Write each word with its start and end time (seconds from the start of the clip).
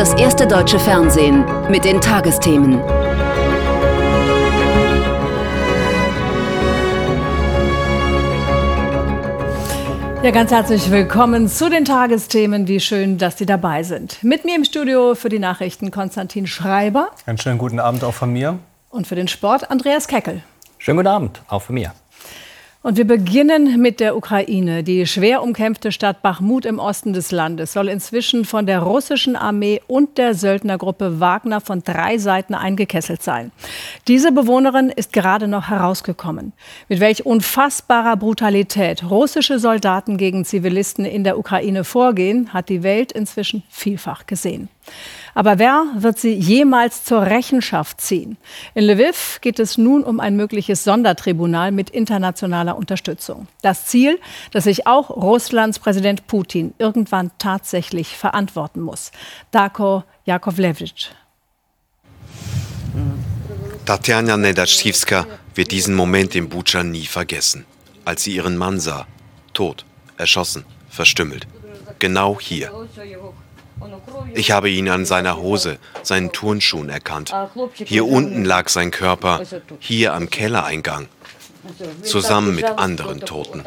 das 0.00 0.14
erste 0.14 0.46
deutsche 0.46 0.78
Fernsehen 0.78 1.44
mit 1.70 1.84
den 1.84 2.00
Tagesthemen. 2.00 2.78
Ja, 10.22 10.30
ganz 10.30 10.52
herzlich 10.52 10.90
willkommen 10.90 11.48
zu 11.48 11.68
den 11.68 11.84
Tagesthemen. 11.84 12.66
Wie 12.66 12.80
schön, 12.80 13.18
dass 13.18 13.36
Sie 13.36 13.44
dabei 13.44 13.82
sind. 13.82 14.24
Mit 14.24 14.46
mir 14.46 14.56
im 14.56 14.64
Studio 14.64 15.14
für 15.14 15.28
die 15.28 15.38
Nachrichten 15.38 15.90
Konstantin 15.90 16.46
Schreiber. 16.46 17.10
Einen 17.26 17.36
schönen 17.36 17.58
guten 17.58 17.78
Abend 17.78 18.02
auch 18.02 18.14
von 18.14 18.32
mir. 18.32 18.58
Und 18.88 19.06
für 19.06 19.16
den 19.16 19.28
Sport 19.28 19.70
Andreas 19.70 20.08
Keckel. 20.08 20.42
Schönen 20.78 20.96
guten 20.96 21.08
Abend 21.08 21.42
auch 21.48 21.60
von 21.60 21.74
mir. 21.74 21.92
Und 22.82 22.96
wir 22.96 23.06
beginnen 23.06 23.78
mit 23.82 24.00
der 24.00 24.16
Ukraine. 24.16 24.82
Die 24.82 25.06
schwer 25.06 25.42
umkämpfte 25.42 25.92
Stadt 25.92 26.22
Bachmut 26.22 26.64
im 26.64 26.78
Osten 26.78 27.12
des 27.12 27.30
Landes 27.30 27.74
soll 27.74 27.88
inzwischen 27.88 28.46
von 28.46 28.64
der 28.64 28.78
russischen 28.78 29.36
Armee 29.36 29.82
und 29.86 30.16
der 30.16 30.32
Söldnergruppe 30.32 31.20
Wagner 31.20 31.60
von 31.60 31.82
drei 31.82 32.16
Seiten 32.16 32.54
eingekesselt 32.54 33.22
sein. 33.22 33.52
Diese 34.08 34.32
Bewohnerin 34.32 34.88
ist 34.88 35.12
gerade 35.12 35.46
noch 35.46 35.68
herausgekommen. 35.68 36.54
Mit 36.88 37.00
welch 37.00 37.26
unfassbarer 37.26 38.16
Brutalität 38.16 39.04
russische 39.10 39.58
Soldaten 39.58 40.16
gegen 40.16 40.46
Zivilisten 40.46 41.04
in 41.04 41.22
der 41.22 41.38
Ukraine 41.38 41.84
vorgehen, 41.84 42.54
hat 42.54 42.70
die 42.70 42.82
Welt 42.82 43.12
inzwischen 43.12 43.62
vielfach 43.68 44.26
gesehen. 44.26 44.70
Aber 45.34 45.58
wer 45.58 45.86
wird 45.96 46.18
sie 46.18 46.34
jemals 46.34 47.04
zur 47.04 47.22
Rechenschaft 47.22 48.00
ziehen? 48.00 48.36
In 48.74 48.84
Lviv 48.84 49.38
geht 49.40 49.58
es 49.60 49.78
nun 49.78 50.02
um 50.02 50.20
ein 50.20 50.36
mögliches 50.36 50.84
Sondertribunal 50.84 51.72
mit 51.72 51.90
internationaler 51.90 52.76
Unterstützung. 52.76 53.46
Das 53.62 53.86
Ziel, 53.86 54.18
dass 54.50 54.64
sich 54.64 54.86
auch 54.86 55.10
Russlands 55.10 55.78
Präsident 55.78 56.26
Putin 56.26 56.74
irgendwann 56.78 57.30
tatsächlich 57.38 58.16
verantworten 58.16 58.80
muss. 58.80 59.12
Darko 59.50 60.04
Jakovlevich. 60.24 61.12
Tatjana 63.86 64.36
Nedaschivska 64.36 65.26
wird 65.54 65.70
diesen 65.70 65.94
Moment 65.94 66.34
im 66.34 66.48
Butscha 66.48 66.82
nie 66.82 67.06
vergessen, 67.06 67.64
als 68.04 68.22
sie 68.22 68.34
ihren 68.34 68.56
Mann 68.56 68.78
sah, 68.78 69.06
tot, 69.52 69.84
erschossen, 70.16 70.64
verstümmelt. 70.88 71.46
Genau 71.98 72.38
hier. 72.40 72.70
Ich 74.34 74.50
habe 74.50 74.70
ihn 74.70 74.88
an 74.88 75.04
seiner 75.04 75.36
Hose, 75.36 75.78
seinen 76.02 76.32
Turnschuhen 76.32 76.88
erkannt. 76.88 77.32
Hier 77.74 78.06
unten 78.06 78.44
lag 78.44 78.68
sein 78.68 78.90
Körper, 78.90 79.42
hier 79.78 80.14
am 80.14 80.30
Kellereingang, 80.30 81.08
zusammen 82.02 82.54
mit 82.54 82.64
anderen 82.64 83.20
Toten. 83.20 83.62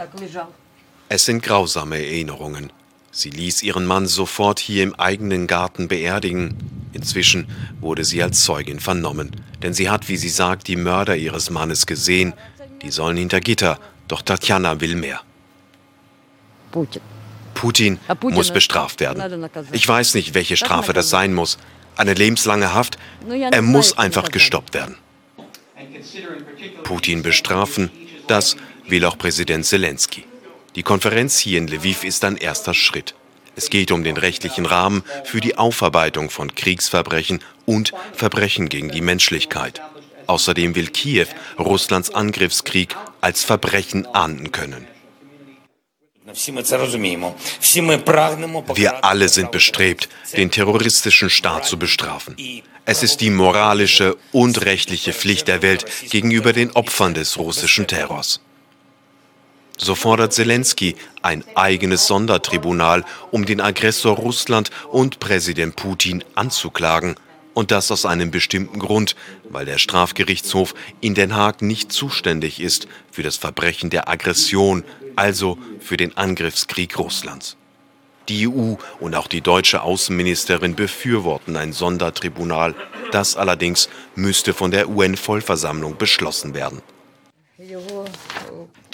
Es 1.10 1.26
sind 1.26 1.44
grausame 1.44 1.98
Erinnerungen. 1.98 2.72
Sie 3.12 3.30
ließ 3.30 3.62
ihren 3.62 3.86
Mann 3.86 4.08
sofort 4.08 4.60
hier 4.60 4.84
im 4.84 4.96
eigenen 4.96 5.46
Garten 5.46 5.88
beerdigen. 5.88 6.56
Inzwischen 6.94 7.48
wurde 7.80 8.04
sie 8.04 8.24
als 8.24 8.44
Zeugin 8.44 8.80
vernommen, 8.80 9.32
denn 9.62 9.74
sie 9.74 9.90
hat, 9.90 10.10
wie 10.10 10.18
sie 10.18 10.30
sagt, 10.30 10.68
die 10.68 10.76
Mörder 10.76 11.16
ihres 11.16 11.52
Mannes 11.52 11.86
gesehen. 11.86 12.34
Die 12.82 12.90
sollen 12.90 13.18
hinter 13.18 13.40
Gitter, 13.40 13.80
doch 14.08 14.24
Tatjana 14.24 14.82
will 14.82 14.96
mehr. 14.96 15.22
Putin. 16.72 17.13
Putin 17.64 17.98
muss 18.24 18.52
bestraft 18.52 19.00
werden. 19.00 19.50
Ich 19.72 19.88
weiß 19.88 20.16
nicht, 20.16 20.34
welche 20.34 20.58
Strafe 20.58 20.92
das 20.92 21.10
sein 21.10 21.34
muss. 21.34 21.58
Eine 21.96 22.14
lebenslange 22.14 22.74
Haft. 22.74 22.98
Er 23.30 23.62
muss 23.62 23.98
einfach 23.98 24.32
gestoppt 24.32 24.74
werden. 24.74 24.98
Putin 26.84 27.24
bestrafen, 27.24 27.90
das 28.28 28.58
will 28.86 29.06
auch 29.06 29.18
Präsident 29.18 29.66
Zelensky. 29.66 30.26
Die 30.76 30.84
Konferenz 30.84 31.40
hier 31.40 31.58
in 31.58 31.70
Lviv 31.70 32.04
ist 32.04 32.26
ein 32.26 32.36
erster 32.36 32.74
Schritt. 32.74 33.16
Es 33.56 33.70
geht 33.70 33.94
um 33.94 34.04
den 34.04 34.18
rechtlichen 34.18 34.66
Rahmen 34.66 35.02
für 35.24 35.40
die 35.40 35.58
Aufarbeitung 35.58 36.30
von 36.30 36.54
Kriegsverbrechen 36.54 37.40
und 37.66 37.94
Verbrechen 38.12 38.68
gegen 38.68 38.92
die 38.92 39.00
Menschlichkeit. 39.00 39.82
Außerdem 40.28 40.76
will 40.76 40.88
Kiew 40.88 41.28
Russlands 41.58 42.14
Angriffskrieg 42.14 42.94
als 43.22 43.46
Verbrechen 43.46 44.06
ahnden 44.08 44.52
können. 44.52 44.86
Wir 48.76 49.04
alle 49.04 49.28
sind 49.28 49.52
bestrebt, 49.52 50.08
den 50.38 50.52
terroristischen 50.52 51.30
Staat 51.30 51.66
zu 51.66 51.78
bestrafen. 51.78 52.38
Es 52.86 53.04
ist 53.04 53.20
die 53.20 53.30
moralische 53.30 54.16
und 54.32 54.64
rechtliche 54.64 55.12
Pflicht 55.12 55.50
der 55.50 55.62
Welt 55.62 55.86
gegenüber 56.10 56.54
den 56.54 56.72
Opfern 56.72 57.14
des 57.14 57.38
russischen 57.38 57.88
Terrors. 57.88 58.40
So 59.78 59.96
fordert 59.96 60.32
Zelensky 60.32 60.96
ein 61.22 61.44
eigenes 61.56 62.08
Sondertribunal, 62.08 63.04
um 63.32 63.46
den 63.46 63.60
Aggressor 63.60 64.16
Russland 64.16 64.70
und 64.92 65.20
Präsident 65.20 65.76
Putin 65.76 66.24
anzuklagen. 66.36 67.16
Und 67.54 67.72
das 67.72 67.92
aus 67.92 68.06
einem 68.06 68.32
bestimmten 68.32 68.80
Grund, 68.80 69.16
weil 69.50 69.66
der 69.66 69.78
Strafgerichtshof 69.78 70.74
in 71.02 71.14
Den 71.14 71.36
Haag 71.36 71.62
nicht 71.62 71.92
zuständig 71.92 72.60
ist 72.60 72.88
für 73.12 73.24
das 73.24 73.38
Verbrechen 73.38 73.90
der 73.90 74.10
Aggression 74.10 74.84
also 75.16 75.58
für 75.80 75.98
den 75.98 76.18
Angriffskrieg 76.18 76.98
Russlands. 76.98 77.58
Die 78.30 78.48
EU 78.48 78.76
und 79.00 79.16
auch 79.16 79.28
die 79.28 79.42
deutsche 79.42 79.82
Außenministerin 79.82 80.76
befürworten 80.76 81.58
ein 81.58 81.74
Sondertribunal. 81.74 82.74
Das 83.12 83.36
allerdings 83.36 83.90
müsste 84.16 84.54
von 84.54 84.72
der 84.72 84.90
UN-Vollversammlung 84.90 85.98
beschlossen 85.98 86.54
werden. 86.54 86.82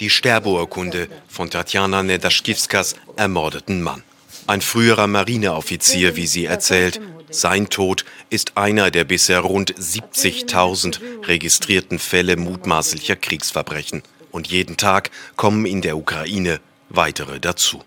Die 0.00 0.10
Sterbeurkunde 0.10 1.08
von 1.28 1.48
Tatjana 1.48 2.02
Nedaschkivskas 2.02 2.96
ermordeten 3.16 3.82
Mann. 3.82 4.02
Ein 4.46 4.60
früherer 4.60 5.06
Marineoffizier, 5.06 6.16
wie 6.16 6.26
sie 6.26 6.46
erzählt. 6.46 7.00
Sein 7.30 7.68
Tod 7.68 8.04
ist 8.28 8.56
einer 8.56 8.90
der 8.90 9.04
bisher 9.04 9.40
rund 9.40 9.72
70.000 9.74 11.00
registrierten 11.26 11.98
Fälle 11.98 12.36
mutmaßlicher 12.36 13.16
Kriegsverbrechen 13.16 14.02
und 14.30 14.48
jeden 14.48 14.76
Tag 14.76 15.10
kommen 15.36 15.64
in 15.64 15.80
der 15.80 15.96
Ukraine 15.96 16.60
weitere 16.88 17.38
dazu. 17.38 17.82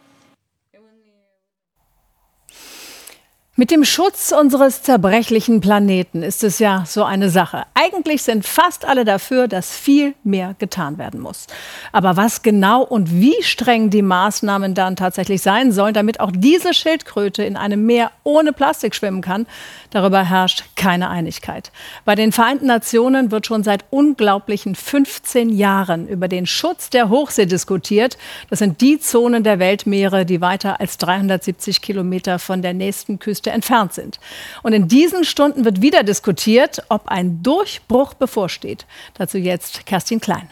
Mit 3.55 3.69
dem 3.69 3.83
Schutz 3.83 4.31
unseres 4.31 4.81
zerbrechlichen 4.81 5.61
Planeten 5.61 6.23
ist 6.23 6.43
es 6.43 6.57
ja 6.57 6.85
so 6.87 7.03
eine 7.03 7.29
Sache. 7.29 7.65
Eigentlich 7.75 8.23
sind 8.23 8.47
fast 8.47 8.83
alle 8.83 9.05
dafür, 9.05 9.47
dass 9.47 9.77
viel 9.77 10.15
mehr 10.23 10.55
getan 10.57 10.97
werden 10.97 11.19
muss. 11.19 11.45
Aber 11.91 12.17
was 12.17 12.41
genau 12.41 12.81
und 12.81 13.11
wie 13.11 13.43
streng 13.43 13.91
die 13.91 14.01
Maßnahmen 14.01 14.73
dann 14.73 14.95
tatsächlich 14.95 15.43
sein 15.43 15.71
sollen, 15.71 15.93
damit 15.93 16.19
auch 16.19 16.31
diese 16.33 16.73
Schildkröte 16.73 17.43
in 17.43 17.55
einem 17.55 17.85
Meer 17.85 18.09
ohne 18.23 18.53
Plastik 18.53 18.95
schwimmen 18.95 19.21
kann, 19.21 19.45
darüber 19.93 20.23
herrscht 20.23 20.65
keine 20.75 21.09
Einigkeit. 21.09 21.71
Bei 22.03 22.15
den 22.15 22.31
Vereinten 22.31 22.67
Nationen 22.67 23.31
wird 23.31 23.45
schon 23.45 23.63
seit 23.63 23.85
unglaublichen 23.89 24.75
15 24.75 25.49
Jahren 25.49 26.07
über 26.07 26.27
den 26.27 26.45
Schutz 26.45 26.89
der 26.89 27.09
Hochsee 27.09 27.45
diskutiert. 27.45 28.17
Das 28.49 28.59
sind 28.59 28.81
die 28.81 28.99
Zonen 28.99 29.43
der 29.43 29.59
Weltmeere, 29.59 30.25
die 30.25 30.41
weiter 30.41 30.79
als 30.79 30.97
370 30.97 31.81
Kilometer 31.81 32.39
von 32.39 32.61
der 32.61 32.73
nächsten 32.73 33.19
Küste 33.19 33.51
entfernt 33.51 33.93
sind. 33.93 34.19
Und 34.63 34.73
in 34.73 34.87
diesen 34.87 35.23
Stunden 35.23 35.63
wird 35.63 35.81
wieder 35.81 36.03
diskutiert, 36.03 36.83
ob 36.89 37.07
ein 37.07 37.41
Durchbruch 37.43 38.13
bevorsteht. 38.13 38.85
Dazu 39.13 39.37
jetzt 39.37 39.85
Kerstin 39.85 40.19
Klein. 40.19 40.49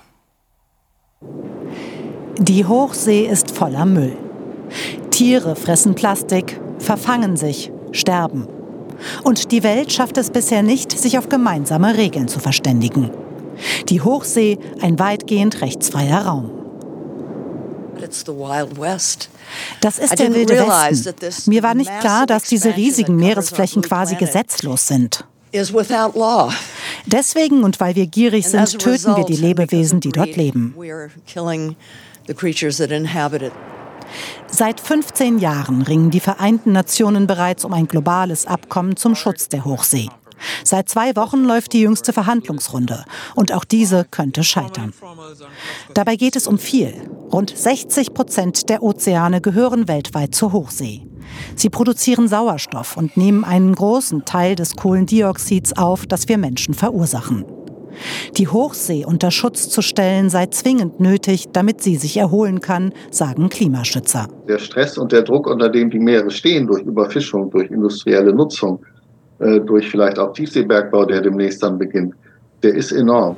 Die 2.38 2.66
Hochsee 2.66 3.26
ist 3.26 3.52
voller 3.52 3.86
Müll. 3.86 4.18
Tiere 5.12 5.56
fressen 5.56 5.96
Plastik, 5.96 6.60
verfangen 6.80 7.38
sich, 7.38 7.72
sterben. 7.92 8.48
Und 9.24 9.52
die 9.52 9.64
Welt 9.64 9.92
schafft 9.92 10.18
es 10.18 10.30
bisher 10.30 10.64
nicht, 10.64 10.92
sich 10.92 11.18
auf 11.18 11.30
gemeinsame 11.30 11.98
Regeln 11.98 12.28
zu 12.28 12.40
verständigen. 12.40 13.12
Die 13.90 14.02
Hochsee 14.02 14.58
ein 14.82 15.00
weitgehend 15.00 15.62
rechtsfreier 15.62 16.26
Raum. 16.26 16.52
Das 19.82 20.00
ist 20.00 20.18
der 20.18 20.34
wilde 20.34 20.56
Westen. 20.56 21.50
Mir 21.50 21.62
war 21.62 21.76
nicht 21.76 21.92
klar, 22.00 22.26
dass 22.26 22.44
diese 22.44 22.76
riesigen 22.76 23.16
Meeresflächen 23.16 23.82
quasi 23.82 24.16
gesetzlos 24.16 24.88
sind. 24.88 25.26
Deswegen 27.06 27.64
und 27.64 27.80
weil 27.80 27.96
wir 27.96 28.08
gierig 28.08 28.48
sind, 28.48 28.80
töten 28.80 29.16
wir 29.16 29.26
die 29.26 29.36
Lebewesen, 29.36 30.00
die 30.00 30.10
dort 30.10 30.36
leben. 30.36 30.74
Seit 34.48 34.80
15 34.80 35.40
Jahren 35.40 35.82
ringen 35.82 36.12
die 36.12 36.20
Vereinten 36.20 36.72
Nationen 36.72 37.28
bereits 37.28 37.66
um 37.66 37.74
ein 37.74 37.88
globales 37.88 38.46
Abkommen 38.46 38.96
zum 38.96 39.16
Schutz 39.16 39.50
der 39.50 39.66
Hochsee. 39.66 40.10
Seit 40.64 40.90
zwei 40.90 41.16
Wochen 41.16 41.44
läuft 41.44 41.74
die 41.74 41.82
jüngste 41.82 42.14
Verhandlungsrunde 42.14 43.06
und 43.36 43.54
auch 43.54 43.64
diese 43.64 44.06
könnte 44.06 44.44
scheitern. 44.44 44.94
Dabei 45.94 46.16
geht 46.16 46.36
es 46.36 46.48
um 46.48 46.58
viel. 46.58 46.94
Rund 47.32 47.56
60 47.56 48.14
Prozent 48.14 48.70
der 48.70 48.84
Ozeane 48.84 49.42
gehören 49.42 49.88
weltweit 49.88 50.36
zur 50.36 50.52
Hochsee. 50.52 51.08
Sie 51.56 51.70
produzieren 51.70 52.28
Sauerstoff 52.28 52.98
und 52.98 53.16
nehmen 53.16 53.44
einen 53.44 53.74
großen 53.74 54.26
Teil 54.26 54.56
des 54.56 54.76
Kohlendioxids 54.76 55.74
auf, 55.74 56.06
das 56.06 56.28
wir 56.28 56.38
Menschen 56.38 56.74
verursachen. 56.74 57.46
Die 58.38 58.48
Hochsee 58.48 59.06
unter 59.06 59.32
Schutz 59.32 59.70
zu 59.70 59.82
stellen 59.82 60.30
sei 60.30 60.48
zwingend 60.48 61.00
nötig, 61.00 61.48
damit 61.54 61.82
sie 61.82 61.96
sich 61.96 62.18
erholen 62.18 62.62
kann, 62.62 62.94
sagen 63.10 63.50
Klimaschützer. 63.50 64.28
Der 64.48 64.60
Stress 64.60 64.98
und 64.98 65.12
der 65.12 65.24
Druck, 65.24 65.48
unter 65.48 65.70
dem 65.70 65.90
die 65.90 66.00
Meere 66.00 66.30
stehen, 66.30 66.68
durch 66.68 66.84
Überfischung, 66.84 67.50
durch 67.52 67.70
industrielle 67.70 68.34
Nutzung, 68.34 68.84
äh, 69.40 69.60
durch 69.60 69.90
vielleicht 69.90 70.20
auch 70.20 70.34
Tiefseebergbau, 70.34 71.06
der 71.06 71.22
demnächst 71.22 71.64
dann 71.64 71.78
beginnt, 71.78 72.14
der 72.64 72.76
ist 72.76 72.92
enorm. 72.92 73.36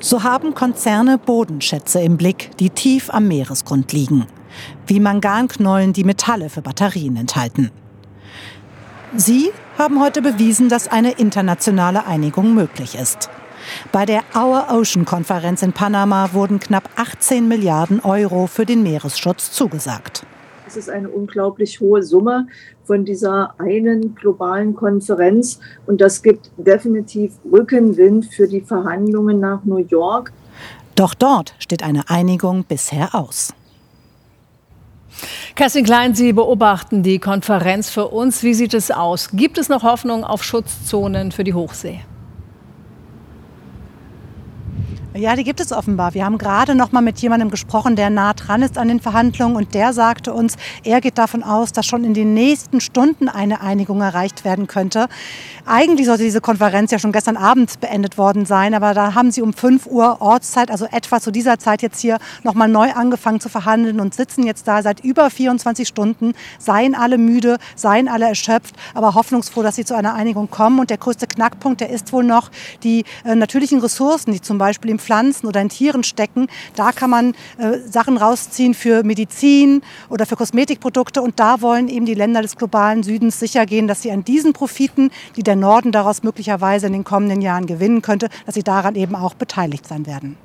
So 0.00 0.22
haben 0.22 0.54
Konzerne 0.54 1.18
Bodenschätze 1.18 2.00
im 2.00 2.16
Blick, 2.16 2.50
die 2.58 2.70
tief 2.70 3.08
am 3.10 3.28
Meeresgrund 3.28 3.92
liegen, 3.92 4.26
wie 4.86 5.00
Manganknollen, 5.00 5.92
die 5.92 6.04
Metalle 6.04 6.50
für 6.50 6.60
Batterien 6.60 7.16
enthalten. 7.16 7.70
Sie 9.16 9.50
haben 9.78 10.00
heute 10.02 10.20
bewiesen, 10.20 10.68
dass 10.68 10.88
eine 10.88 11.12
internationale 11.12 12.06
Einigung 12.06 12.54
möglich 12.54 12.96
ist. 12.96 13.30
Bei 13.92 14.06
der 14.06 14.22
Our 14.34 14.66
Ocean 14.70 15.04
Konferenz 15.04 15.62
in 15.62 15.72
Panama 15.72 16.30
wurden 16.32 16.60
knapp 16.60 16.88
18 16.96 17.48
Milliarden 17.48 18.00
Euro 18.00 18.46
für 18.46 18.66
den 18.66 18.82
Meeresschutz 18.82 19.52
zugesagt. 19.52 20.24
Es 20.66 20.76
ist 20.76 20.90
eine 20.90 21.08
unglaublich 21.08 21.80
hohe 21.80 22.02
Summe 22.02 22.48
von 22.84 23.04
dieser 23.04 23.54
einen 23.58 24.14
globalen 24.16 24.74
Konferenz. 24.74 25.60
Und 25.86 26.00
das 26.00 26.22
gibt 26.22 26.50
definitiv 26.56 27.34
Rückenwind 27.50 28.26
für 28.26 28.48
die 28.48 28.60
Verhandlungen 28.60 29.38
nach 29.38 29.64
New 29.64 29.78
York. 29.78 30.32
Doch 30.96 31.14
dort 31.14 31.54
steht 31.58 31.82
eine 31.82 32.08
Einigung 32.10 32.64
bisher 32.64 33.14
aus. 33.14 33.54
Kerstin 35.54 35.84
Klein, 35.84 36.14
Sie 36.14 36.32
beobachten 36.32 37.02
die 37.02 37.18
Konferenz 37.18 37.88
für 37.88 38.08
uns. 38.08 38.42
Wie 38.42 38.54
sieht 38.54 38.74
es 38.74 38.90
aus? 38.90 39.30
Gibt 39.32 39.58
es 39.58 39.68
noch 39.68 39.82
Hoffnung 39.82 40.24
auf 40.24 40.42
Schutzzonen 40.42 41.32
für 41.32 41.44
die 41.44 41.54
Hochsee? 41.54 42.00
Ja, 45.16 45.34
die 45.34 45.44
gibt 45.44 45.60
es 45.60 45.72
offenbar. 45.72 46.12
Wir 46.12 46.26
haben 46.26 46.36
gerade 46.36 46.74
noch 46.74 46.92
mal 46.92 47.00
mit 47.00 47.18
jemandem 47.20 47.50
gesprochen, 47.50 47.96
der 47.96 48.10
nah 48.10 48.34
dran 48.34 48.60
ist 48.60 48.76
an 48.76 48.88
den 48.88 49.00
Verhandlungen 49.00 49.56
und 49.56 49.72
der 49.72 49.94
sagte 49.94 50.34
uns, 50.34 50.56
er 50.84 51.00
geht 51.00 51.16
davon 51.16 51.42
aus, 51.42 51.72
dass 51.72 51.86
schon 51.86 52.04
in 52.04 52.12
den 52.12 52.34
nächsten 52.34 52.82
Stunden 52.82 53.30
eine 53.30 53.62
Einigung 53.62 54.02
erreicht 54.02 54.44
werden 54.44 54.66
könnte. 54.66 55.06
Eigentlich 55.64 56.06
sollte 56.06 56.22
diese 56.22 56.42
Konferenz 56.42 56.90
ja 56.90 56.98
schon 56.98 57.12
gestern 57.12 57.38
Abend 57.38 57.80
beendet 57.80 58.18
worden 58.18 58.44
sein, 58.44 58.74
aber 58.74 58.92
da 58.92 59.14
haben 59.14 59.30
sie 59.30 59.40
um 59.40 59.54
5 59.54 59.86
Uhr 59.86 60.20
Ortszeit, 60.20 60.70
also 60.70 60.84
etwa 60.84 61.18
zu 61.18 61.30
dieser 61.30 61.58
Zeit 61.58 61.80
jetzt 61.80 62.00
hier 62.00 62.18
noch 62.42 62.54
mal 62.54 62.68
neu 62.68 62.92
angefangen 62.92 63.40
zu 63.40 63.48
verhandeln 63.48 64.00
und 64.00 64.14
sitzen 64.14 64.44
jetzt 64.44 64.68
da 64.68 64.82
seit 64.82 65.00
über 65.00 65.30
24 65.30 65.88
Stunden, 65.88 66.34
seien 66.58 66.94
alle 66.94 67.16
müde, 67.16 67.56
seien 67.74 68.08
alle 68.08 68.26
erschöpft, 68.26 68.74
aber 68.92 69.14
hoffnungsfroh, 69.14 69.62
dass 69.62 69.76
sie 69.76 69.86
zu 69.86 69.96
einer 69.96 70.14
Einigung 70.14 70.50
kommen. 70.50 70.78
Und 70.78 70.90
der 70.90 70.98
größte 70.98 71.26
Knackpunkt, 71.26 71.80
der 71.80 71.88
ist 71.88 72.12
wohl 72.12 72.24
noch 72.24 72.50
die 72.82 73.04
äh, 73.24 73.34
natürlichen 73.34 73.80
Ressourcen, 73.80 74.32
die 74.32 74.42
zum 74.42 74.58
Beispiel 74.58 74.90
im 74.90 74.98
Pflanzen 75.06 75.46
oder 75.46 75.60
in 75.60 75.68
Tieren 75.68 76.02
stecken. 76.02 76.48
Da 76.74 76.90
kann 76.90 77.10
man 77.10 77.34
äh, 77.58 77.78
Sachen 77.88 78.16
rausziehen 78.16 78.74
für 78.74 79.04
Medizin 79.04 79.82
oder 80.08 80.26
für 80.26 80.36
Kosmetikprodukte. 80.36 81.22
Und 81.22 81.38
da 81.38 81.60
wollen 81.60 81.88
eben 81.88 82.06
die 82.06 82.14
Länder 82.14 82.42
des 82.42 82.56
globalen 82.56 83.04
Südens 83.04 83.38
sicher 83.38 83.66
gehen, 83.66 83.86
dass 83.86 84.02
sie 84.02 84.10
an 84.10 84.24
diesen 84.24 84.52
Profiten, 84.52 85.10
die 85.36 85.42
der 85.42 85.56
Norden 85.56 85.92
daraus 85.92 86.22
möglicherweise 86.22 86.88
in 86.88 86.92
den 86.92 87.04
kommenden 87.04 87.40
Jahren 87.40 87.66
gewinnen 87.66 88.02
könnte, 88.02 88.28
dass 88.44 88.56
sie 88.56 88.64
daran 88.64 88.96
eben 88.96 89.14
auch 89.14 89.34
beteiligt 89.34 89.86
sein 89.86 90.06
werden. 90.06 90.36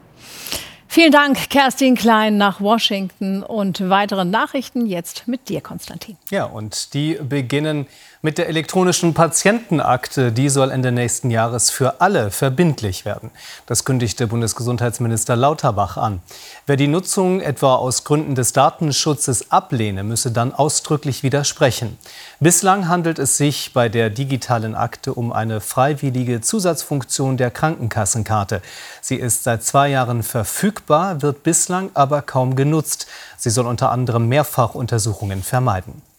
Vielen 0.94 1.14
Dank, 1.14 1.50
Kerstin 1.50 1.96
Klein 1.96 2.38
nach 2.38 2.60
Washington 2.60 3.44
und 3.44 3.90
weitere 3.90 4.26
Nachrichten 4.26 4.86
jetzt 4.86 5.26
mit 5.26 5.48
dir, 5.48 5.62
Konstantin. 5.62 6.18
Ja, 6.32 6.44
und 6.44 6.94
die 6.94 7.14
beginnen 7.14 7.88
mit 8.24 8.38
der 8.38 8.48
elektronischen 8.48 9.14
Patientenakte. 9.14 10.32
Die 10.32 10.50
soll 10.50 10.72
Ende 10.72 10.92
nächsten 10.92 11.32
Jahres 11.32 11.70
für 11.72 12.02
alle 12.02 12.30
verbindlich 12.30 13.04
werden. 13.04 13.32
Das 13.66 13.84
kündigte 13.84 14.28
Bundesgesundheitsminister 14.28 15.36
Lauterbach 15.36 15.98
an. 15.98 16.22
Wer 16.68 16.76
die 16.76 16.88
Nutzung 16.88 17.42
etwa 17.42 17.76
aus 17.76 18.04
Gründen 18.04 18.36
des 18.36 18.54
Datenschutzes 18.54 19.52
ablehne, 19.52 20.04
müsse 20.04 20.32
dann 20.32 20.54
ausdrücklich 20.54 21.24
widersprechen. 21.24 21.98
Bislang 22.40 22.88
handelt 22.88 23.18
es 23.18 23.38
sich 23.38 23.74
bei 23.74 23.90
der 23.90 24.10
digitalen 24.10 24.76
Akte 24.76 25.14
um 25.14 25.34
eine 25.34 25.60
freiwillige 25.60 26.42
Zusatzfunktion 26.42 27.38
der 27.38 27.50
Krankenkassenkarte. 27.50 28.62
Sie 29.02 29.16
ist 29.16 29.44
seit 29.44 29.64
zwei 29.64 29.90
Jahren 29.90 30.22
verfügbar, 30.22 31.22
wird 31.22 31.44
bislang 31.44 31.90
aber 31.96 32.22
kaum 32.22 32.56
genutzt. 32.56 33.08
Sie 33.38 33.50
soll 33.50 33.66
unter 33.66 33.92
anderem 33.92 34.28
Mehrfachuntersuchungen 34.28 35.42
vermeiden. 35.42 36.11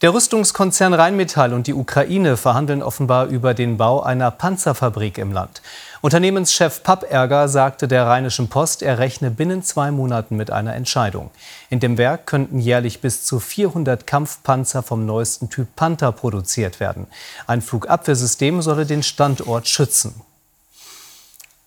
Der 0.00 0.14
Rüstungskonzern 0.14 0.94
Rheinmetall 0.94 1.52
und 1.52 1.66
die 1.66 1.74
Ukraine 1.74 2.36
verhandeln 2.36 2.84
offenbar 2.84 3.26
über 3.26 3.52
den 3.52 3.78
Bau 3.78 4.00
einer 4.00 4.30
Panzerfabrik 4.30 5.18
im 5.18 5.32
Land. 5.32 5.60
Unternehmenschef 6.02 6.84
Papperger 6.84 7.48
sagte 7.48 7.88
der 7.88 8.06
Rheinischen 8.06 8.46
Post, 8.46 8.84
er 8.84 9.00
rechne 9.00 9.32
binnen 9.32 9.64
zwei 9.64 9.90
Monaten 9.90 10.36
mit 10.36 10.52
einer 10.52 10.76
Entscheidung. 10.76 11.32
In 11.68 11.80
dem 11.80 11.98
Werk 11.98 12.26
könnten 12.26 12.60
jährlich 12.60 13.00
bis 13.00 13.24
zu 13.24 13.40
400 13.40 14.06
Kampfpanzer 14.06 14.84
vom 14.84 15.04
neuesten 15.04 15.50
Typ 15.50 15.74
Panther 15.74 16.12
produziert 16.12 16.78
werden. 16.78 17.08
Ein 17.48 17.60
Flugabwehrsystem 17.60 18.62
solle 18.62 18.86
den 18.86 19.02
Standort 19.02 19.66
schützen. 19.66 20.22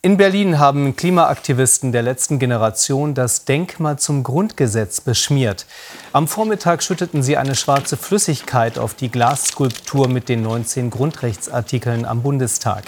In 0.04 0.18
Berlin 0.18 0.58
haben 0.58 0.96
Klimaaktivisten 0.96 1.92
der 1.92 2.02
letzten 2.02 2.40
Generation 2.40 3.14
das 3.14 3.46
Denkmal 3.46 4.00
zum 4.00 4.24
Grundgesetz 4.24 5.00
beschmiert. 5.00 5.68
Am 6.12 6.28
Vormittag 6.28 6.82
schütteten 6.82 7.22
sie 7.22 7.38
eine 7.38 7.54
schwarze 7.54 7.98
Flüssigkeit 7.98 8.80
auf 8.80 8.96
die 8.96 9.12
Glasskulptur 9.12 10.08
mit 10.08 10.28
den 10.28 10.42
19 10.42 10.90
Grundrechtsartikeln 10.90 12.06
am 12.06 12.24
Bundestag. 12.24 12.86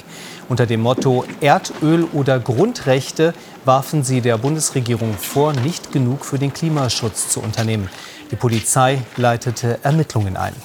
Unter 0.50 0.66
dem 0.66 0.82
Motto 0.82 1.24
Erdöl 1.40 2.06
oder 2.14 2.40
Grundrechte 2.40 3.36
warfen 3.64 4.04
sie 4.04 4.22
der 4.22 4.40
Bundesregierung 4.40 5.14
vor, 5.14 5.54
nicht 5.54 5.92
genug 5.92 6.26
für 6.26 6.40
den 6.40 6.52
Klimaschutz 6.52 7.30
zu 7.30 7.42
unternehmen. 7.42 7.92
Die 8.32 8.38
Polizei 8.38 9.04
leitete 9.18 9.78
Ermittlungen 9.84 10.36
ein. 10.36 10.56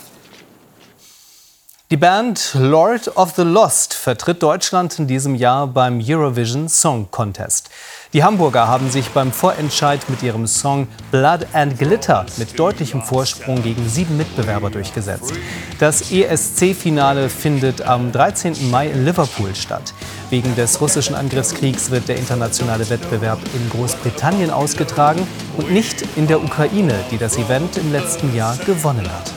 Die 1.90 1.96
Band 1.96 2.50
Lord 2.52 3.16
of 3.16 3.32
the 3.34 3.44
Lost 3.44 3.94
vertritt 3.94 4.42
Deutschland 4.42 4.98
in 4.98 5.06
diesem 5.06 5.34
Jahr 5.34 5.66
beim 5.66 6.02
Eurovision 6.06 6.68
Song 6.68 7.10
Contest. 7.10 7.70
Die 8.12 8.22
Hamburger 8.22 8.68
haben 8.68 8.90
sich 8.90 9.08
beim 9.08 9.32
Vorentscheid 9.32 10.00
mit 10.10 10.22
ihrem 10.22 10.46
Song 10.46 10.86
Blood 11.10 11.46
and 11.54 11.78
Glitter 11.78 12.26
mit 12.36 12.58
deutlichem 12.58 13.00
Vorsprung 13.00 13.62
gegen 13.62 13.88
sieben 13.88 14.18
Mitbewerber 14.18 14.68
durchgesetzt. 14.68 15.32
Das 15.78 16.12
ESC-Finale 16.12 17.30
findet 17.30 17.80
am 17.80 18.12
13. 18.12 18.70
Mai 18.70 18.88
in 18.88 19.06
Liverpool 19.06 19.54
statt. 19.54 19.94
Wegen 20.28 20.54
des 20.56 20.82
russischen 20.82 21.14
Angriffskriegs 21.14 21.90
wird 21.90 22.06
der 22.06 22.18
internationale 22.18 22.90
Wettbewerb 22.90 23.40
in 23.54 23.70
Großbritannien 23.70 24.50
ausgetragen 24.50 25.26
und 25.56 25.72
nicht 25.72 26.04
in 26.16 26.26
der 26.26 26.44
Ukraine, 26.44 26.92
die 27.10 27.16
das 27.16 27.38
Event 27.38 27.78
im 27.78 27.92
letzten 27.92 28.36
Jahr 28.36 28.58
gewonnen 28.58 29.10
hat 29.10 29.32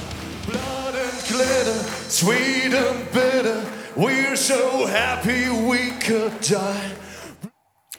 sweet 2.22 2.74
and 2.74 3.12
bitter. 3.12 3.63
We're 3.96 4.36
so 4.36 4.86
happy 4.86 5.50
we 5.50 5.92
could 6.06 6.32
die. 6.42 6.92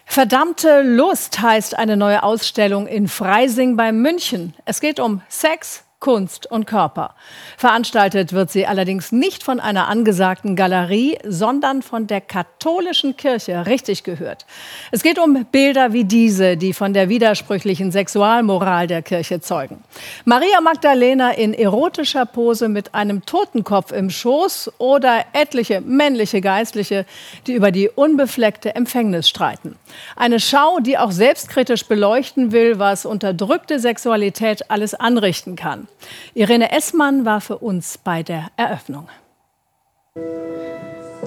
Verdammte 0.06 0.82
Lust 0.82 1.40
heißt 1.40 1.76
eine 1.76 1.96
neue 1.96 2.22
Ausstellung 2.22 2.86
in 2.86 3.08
Freising 3.08 3.76
bei 3.76 3.90
München. 3.92 4.54
Es 4.64 4.80
geht 4.80 5.00
um 5.00 5.22
Sex, 5.28 5.84
Kunst 6.02 6.50
und 6.50 6.66
Körper. 6.66 7.14
Veranstaltet 7.56 8.32
wird 8.32 8.50
sie 8.50 8.66
allerdings 8.66 9.12
nicht 9.12 9.44
von 9.44 9.60
einer 9.60 9.86
angesagten 9.88 10.56
Galerie, 10.56 11.16
sondern 11.24 11.80
von 11.80 12.08
der 12.08 12.20
katholischen 12.20 13.16
Kirche, 13.16 13.66
richtig 13.66 14.02
gehört. 14.02 14.44
Es 14.90 15.04
geht 15.04 15.20
um 15.20 15.46
Bilder 15.52 15.92
wie 15.92 16.02
diese, 16.02 16.56
die 16.56 16.72
von 16.72 16.92
der 16.92 17.08
widersprüchlichen 17.08 17.92
Sexualmoral 17.92 18.88
der 18.88 19.02
Kirche 19.02 19.40
zeugen. 19.40 19.84
Maria 20.24 20.60
Magdalena 20.60 21.30
in 21.34 21.54
erotischer 21.54 22.26
Pose 22.26 22.68
mit 22.68 22.96
einem 22.96 23.24
Totenkopf 23.24 23.92
im 23.92 24.10
Schoß 24.10 24.72
oder 24.78 25.26
etliche 25.32 25.82
männliche 25.82 26.40
Geistliche, 26.40 27.06
die 27.46 27.52
über 27.52 27.70
die 27.70 27.88
unbefleckte 27.88 28.74
Empfängnis 28.74 29.28
streiten. 29.28 29.76
Eine 30.16 30.40
Schau, 30.40 30.80
die 30.80 30.98
auch 30.98 31.12
selbstkritisch 31.12 31.86
beleuchten 31.86 32.50
will, 32.50 32.80
was 32.80 33.06
unterdrückte 33.06 33.78
Sexualität 33.78 34.68
alles 34.68 34.94
anrichten 34.94 35.54
kann. 35.54 35.86
Irene 36.34 36.72
Essmann 36.72 37.24
war 37.24 37.40
für 37.40 37.58
uns 37.58 37.98
bei 37.98 38.22
der 38.22 38.46
Eröffnung. 38.56 39.08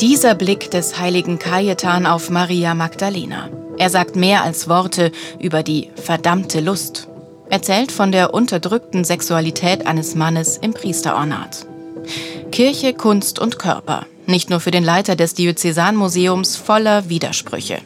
Dieser 0.02 0.36
Blick 0.36 0.72
des 0.72 1.00
heiligen 1.00 1.40
Kajetan 1.40 2.06
auf 2.06 2.30
Maria 2.30 2.76
Magdalena. 2.76 3.50
Er 3.78 3.90
sagt 3.90 4.16
mehr 4.16 4.44
als 4.44 4.68
Worte 4.68 5.12
über 5.40 5.64
die 5.64 5.90
verdammte 5.96 6.60
Lust. 6.60 7.08
Erzählt 7.50 7.92
von 7.92 8.12
der 8.12 8.34
unterdrückten 8.34 9.04
Sexualität 9.04 9.88
eines 9.88 10.16
Mannes 10.16 10.58
im 10.58 10.74
Priesterornat. 10.74 11.66
Kirche, 12.52 12.94
Kunst 12.94 13.40
und 13.40 13.60
Körper. 13.60 14.06
Nicht 14.26 14.50
nur 14.50 14.60
für 14.60 14.72
den 14.72 14.84
Leiter 14.84 15.16
des 15.16 15.34
Diözesanmuseums 15.34 16.58
voller 16.58 17.10
Widersprüche. 17.10 17.78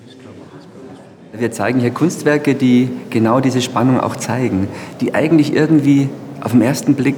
Wir 1.33 1.51
zeigen 1.51 1.79
hier 1.79 1.91
Kunstwerke, 1.91 2.55
die 2.55 2.89
genau 3.09 3.39
diese 3.39 3.61
Spannung 3.61 3.99
auch 3.99 4.15
zeigen, 4.15 4.67
die 4.99 5.13
eigentlich 5.13 5.53
irgendwie 5.53 6.09
auf 6.41 6.51
den 6.51 6.61
ersten 6.61 6.95
Blick 6.95 7.15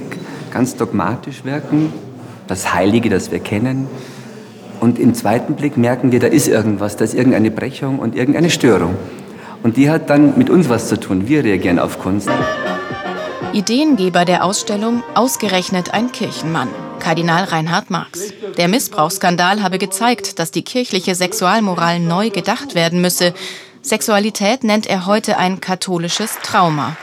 ganz 0.50 0.76
dogmatisch 0.76 1.44
wirken, 1.44 1.92
das 2.46 2.74
Heilige, 2.74 3.08
das 3.08 3.30
wir 3.30 3.40
kennen, 3.40 3.88
Und 4.82 4.98
im 4.98 5.14
zweiten 5.14 5.54
Blick 5.54 5.76
merken 5.76 6.10
wir, 6.10 6.18
da 6.18 6.26
ist 6.26 6.48
irgendwas, 6.48 6.96
da 6.96 7.04
ist 7.04 7.14
irgendeine 7.14 7.52
Brechung 7.52 8.00
und 8.00 8.16
irgendeine 8.16 8.50
Störung. 8.50 8.96
Und 9.62 9.76
die 9.76 9.88
hat 9.88 10.10
dann 10.10 10.36
mit 10.36 10.50
uns 10.50 10.68
was 10.68 10.88
zu 10.88 10.98
tun. 10.98 11.28
Wir 11.28 11.44
reagieren 11.44 11.78
auf 11.78 12.00
Kunst. 12.00 12.28
Ideengeber 13.52 14.24
der 14.24 14.44
Ausstellung 14.44 15.04
ausgerechnet 15.14 15.94
ein 15.94 16.10
Kirchenmann, 16.10 16.68
Kardinal 16.98 17.44
Reinhard 17.44 17.90
Marx. 17.90 18.32
Der 18.56 18.66
Missbrauchsskandal 18.66 19.62
habe 19.62 19.78
gezeigt, 19.78 20.40
dass 20.40 20.50
die 20.50 20.62
kirchliche 20.62 21.14
Sexualmoral 21.14 22.00
neu 22.00 22.30
gedacht 22.30 22.74
werden 22.74 23.00
müsse. 23.00 23.34
Sexualität 23.82 24.64
nennt 24.64 24.88
er 24.88 25.06
heute 25.06 25.38
ein 25.38 25.60
katholisches 25.60 26.38
Trauma. 26.42 26.96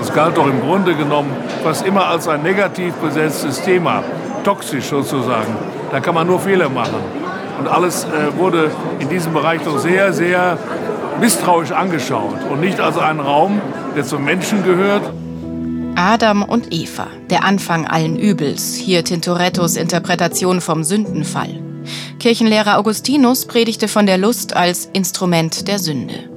Das 0.00 0.14
galt 0.14 0.38
doch 0.38 0.46
im 0.46 0.60
Grunde 0.62 0.94
genommen 0.94 1.30
fast 1.62 1.86
immer 1.86 2.06
als 2.06 2.26
ein 2.26 2.42
negativ 2.42 2.94
besetztes 2.94 3.60
Thema, 3.62 4.02
toxisch 4.44 4.86
sozusagen. 4.86 5.54
Da 5.92 6.00
kann 6.00 6.14
man 6.14 6.26
nur 6.26 6.40
Fehler 6.40 6.70
machen. 6.70 6.96
Und 7.58 7.68
alles 7.68 8.04
äh, 8.04 8.38
wurde 8.38 8.70
in 8.98 9.10
diesem 9.10 9.34
Bereich 9.34 9.60
doch 9.62 9.78
sehr, 9.78 10.14
sehr 10.14 10.56
misstrauisch 11.20 11.70
angeschaut 11.72 12.38
und 12.50 12.60
nicht 12.60 12.80
als 12.80 12.96
einen 12.96 13.20
Raum, 13.20 13.60
der 13.94 14.04
zum 14.04 14.24
Menschen 14.24 14.64
gehört. 14.64 15.02
Adam 15.96 16.42
und 16.42 16.72
Eva, 16.72 17.08
der 17.28 17.44
Anfang 17.44 17.86
allen 17.86 18.16
Übels, 18.16 18.74
hier 18.76 19.04
Tintorettos 19.04 19.76
Interpretation 19.76 20.62
vom 20.62 20.82
Sündenfall. 20.82 21.60
Kirchenlehrer 22.18 22.78
Augustinus 22.78 23.44
predigte 23.44 23.86
von 23.86 24.06
der 24.06 24.16
Lust 24.16 24.56
als 24.56 24.88
Instrument 24.94 25.68
der 25.68 25.78
Sünde. 25.78 26.30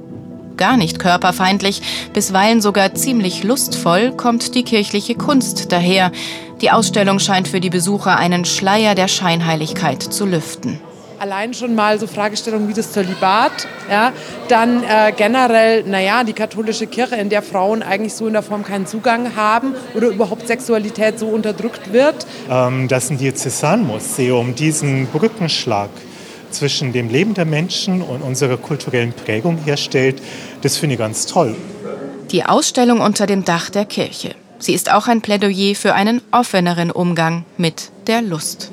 Gar 0.56 0.76
nicht 0.76 0.98
körperfeindlich, 0.98 1.82
bisweilen 2.12 2.60
sogar 2.60 2.94
ziemlich 2.94 3.42
lustvoll 3.44 4.12
kommt 4.12 4.54
die 4.54 4.62
kirchliche 4.62 5.14
Kunst 5.14 5.72
daher. 5.72 6.12
Die 6.60 6.70
Ausstellung 6.70 7.18
scheint 7.18 7.48
für 7.48 7.60
die 7.60 7.70
Besucher 7.70 8.16
einen 8.16 8.44
Schleier 8.44 8.94
der 8.94 9.08
Scheinheiligkeit 9.08 10.02
zu 10.02 10.26
lüften 10.26 10.80
allein 11.24 11.54
schon 11.54 11.74
mal 11.74 11.98
so 11.98 12.06
Fragestellungen 12.06 12.68
wie 12.68 12.74
das 12.74 12.92
Zölibat, 12.92 13.66
ja, 13.90 14.12
dann 14.48 14.82
äh, 14.82 15.10
generell, 15.16 15.82
naja, 15.84 16.22
die 16.22 16.34
katholische 16.34 16.86
Kirche, 16.86 17.16
in 17.16 17.30
der 17.30 17.40
Frauen 17.40 17.82
eigentlich 17.82 18.12
so 18.12 18.26
in 18.26 18.34
der 18.34 18.42
Form 18.42 18.62
keinen 18.62 18.86
Zugang 18.86 19.34
haben 19.34 19.74
oder 19.94 20.08
überhaupt 20.08 20.46
Sexualität 20.46 21.18
so 21.18 21.28
unterdrückt 21.28 21.94
wird. 21.94 22.26
Ähm, 22.50 22.88
dass 22.88 23.10
ein 23.10 23.16
Diözesanmuseum 23.16 24.54
diesen 24.54 25.06
Brückenschlag 25.06 25.88
zwischen 26.54 26.92
dem 26.92 27.08
Leben 27.08 27.34
der 27.34 27.44
Menschen 27.44 28.00
und 28.02 28.22
unserer 28.22 28.56
kulturellen 28.56 29.12
Prägung 29.12 29.58
herstellt, 29.64 30.22
das 30.62 30.76
finde 30.76 30.94
ich 30.94 30.98
ganz 30.98 31.26
toll. 31.26 31.56
Die 32.30 32.44
Ausstellung 32.44 33.00
unter 33.00 33.26
dem 33.26 33.44
Dach 33.44 33.70
der 33.70 33.84
Kirche. 33.84 34.34
Sie 34.58 34.72
ist 34.72 34.90
auch 34.90 35.08
ein 35.08 35.20
Plädoyer 35.20 35.74
für 35.74 35.94
einen 35.94 36.22
offeneren 36.30 36.90
Umgang 36.90 37.44
mit 37.58 37.90
der 38.06 38.22
Lust. 38.22 38.70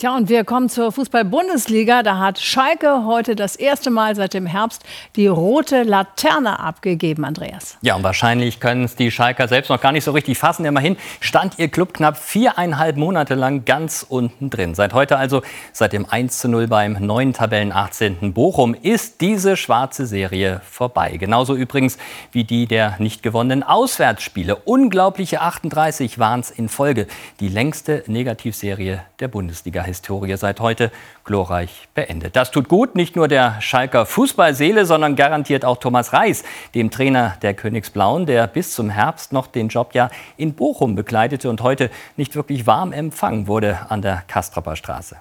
Tja, 0.00 0.16
und 0.16 0.30
wir 0.30 0.44
kommen 0.44 0.70
zur 0.70 0.92
Fußball-Bundesliga. 0.92 2.02
Da 2.02 2.16
hat 2.18 2.38
Schalke 2.38 3.04
heute 3.04 3.36
das 3.36 3.54
erste 3.54 3.90
Mal 3.90 4.16
seit 4.16 4.32
dem 4.32 4.46
Herbst 4.46 4.82
die 5.14 5.26
rote 5.26 5.82
Laterne 5.82 6.58
abgegeben, 6.58 7.26
Andreas. 7.26 7.76
Ja, 7.82 7.96
und 7.96 8.02
wahrscheinlich 8.02 8.60
können 8.60 8.84
es 8.84 8.96
die 8.96 9.10
Schalker 9.10 9.46
selbst 9.46 9.68
noch 9.68 9.78
gar 9.78 9.92
nicht 9.92 10.04
so 10.04 10.12
richtig 10.12 10.38
fassen. 10.38 10.64
Immerhin 10.64 10.96
stand 11.20 11.58
ihr 11.58 11.68
Club 11.68 11.92
knapp 11.92 12.16
viereinhalb 12.16 12.96
Monate 12.96 13.34
lang 13.34 13.66
ganz 13.66 14.06
unten 14.08 14.48
drin. 14.48 14.74
Seit 14.74 14.94
heute 14.94 15.18
also, 15.18 15.42
seit 15.74 15.92
dem 15.92 16.06
1 16.08 16.38
zu 16.38 16.48
0 16.48 16.66
beim 16.66 16.94
neuen 16.94 17.34
Tabellen 17.34 17.70
18. 17.70 18.32
Bochum, 18.32 18.72
ist 18.72 19.20
diese 19.20 19.58
schwarze 19.58 20.06
Serie 20.06 20.62
vorbei. 20.64 21.18
Genauso 21.18 21.54
übrigens 21.54 21.98
wie 22.32 22.44
die 22.44 22.66
der 22.66 22.96
nicht 23.00 23.22
gewonnenen 23.22 23.62
Auswärtsspiele. 23.62 24.56
Unglaubliche 24.56 25.42
38 25.42 26.18
waren 26.18 26.40
es 26.40 26.50
in 26.50 26.70
Folge. 26.70 27.06
Die 27.40 27.48
längste 27.48 28.02
Negativserie 28.06 29.02
der 29.18 29.28
Bundesliga. 29.28 29.89
Historie 29.90 30.36
seit 30.36 30.60
heute 30.60 30.90
glorreich 31.24 31.88
beendet. 31.94 32.36
Das 32.36 32.50
tut 32.50 32.68
gut, 32.68 32.94
nicht 32.94 33.16
nur 33.16 33.28
der 33.28 33.60
Schalker 33.60 34.06
Fußballseele, 34.06 34.86
sondern 34.86 35.16
garantiert 35.16 35.64
auch 35.64 35.76
Thomas 35.76 36.12
Reis, 36.12 36.44
dem 36.74 36.90
Trainer 36.90 37.36
der 37.42 37.54
Königsblauen, 37.54 38.26
der 38.26 38.46
bis 38.46 38.74
zum 38.74 38.88
Herbst 38.88 39.32
noch 39.32 39.46
den 39.46 39.68
Job 39.68 39.94
ja 39.94 40.10
in 40.36 40.54
Bochum 40.54 40.94
bekleidete 40.94 41.50
und 41.50 41.62
heute 41.62 41.90
nicht 42.16 42.34
wirklich 42.34 42.66
warm 42.66 42.92
empfangen 42.92 43.46
wurde 43.46 43.78
an 43.88 44.02
der 44.02 44.22
Kastrapper 44.26 44.76
Straße. 44.76 45.16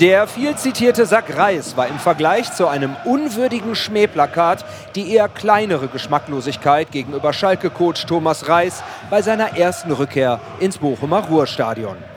Der 0.00 0.26
viel 0.26 0.56
zitierte 0.56 1.06
Sack 1.06 1.36
Reis 1.36 1.76
war 1.76 1.86
im 1.86 2.00
Vergleich 2.00 2.52
zu 2.52 2.66
einem 2.66 2.96
unwürdigen 3.04 3.76
Schmähplakat 3.76 4.64
die 4.96 5.12
eher 5.12 5.28
kleinere 5.28 5.86
Geschmacklosigkeit 5.86 6.90
gegenüber 6.90 7.32
Schalke-Coach 7.32 8.06
Thomas 8.06 8.48
Reis 8.48 8.82
bei 9.08 9.22
seiner 9.22 9.56
ersten 9.56 9.92
Rückkehr 9.92 10.40
ins 10.58 10.78
Bochumer 10.78 11.20
Ruhrstadion. 11.28 12.13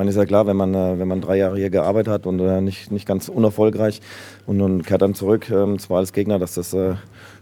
Meine, 0.00 0.08
ist 0.08 0.16
ja 0.16 0.24
klar, 0.24 0.46
wenn 0.46 0.56
man, 0.56 0.72
äh, 0.72 0.98
wenn 0.98 1.08
man 1.08 1.20
drei 1.20 1.36
Jahre 1.36 1.58
hier 1.58 1.68
gearbeitet 1.68 2.10
hat 2.10 2.26
und 2.26 2.40
äh, 2.40 2.62
nicht, 2.62 2.90
nicht 2.90 3.06
ganz 3.06 3.28
unerfolgreich 3.28 4.00
und 4.46 4.56
nun 4.56 4.82
kehrt 4.82 5.02
dann 5.02 5.12
zurück, 5.12 5.50
ähm, 5.50 5.78
zwar 5.78 5.98
als 5.98 6.14
Gegner, 6.14 6.38
dass 6.38 6.54
das 6.54 6.72
äh, 6.72 6.94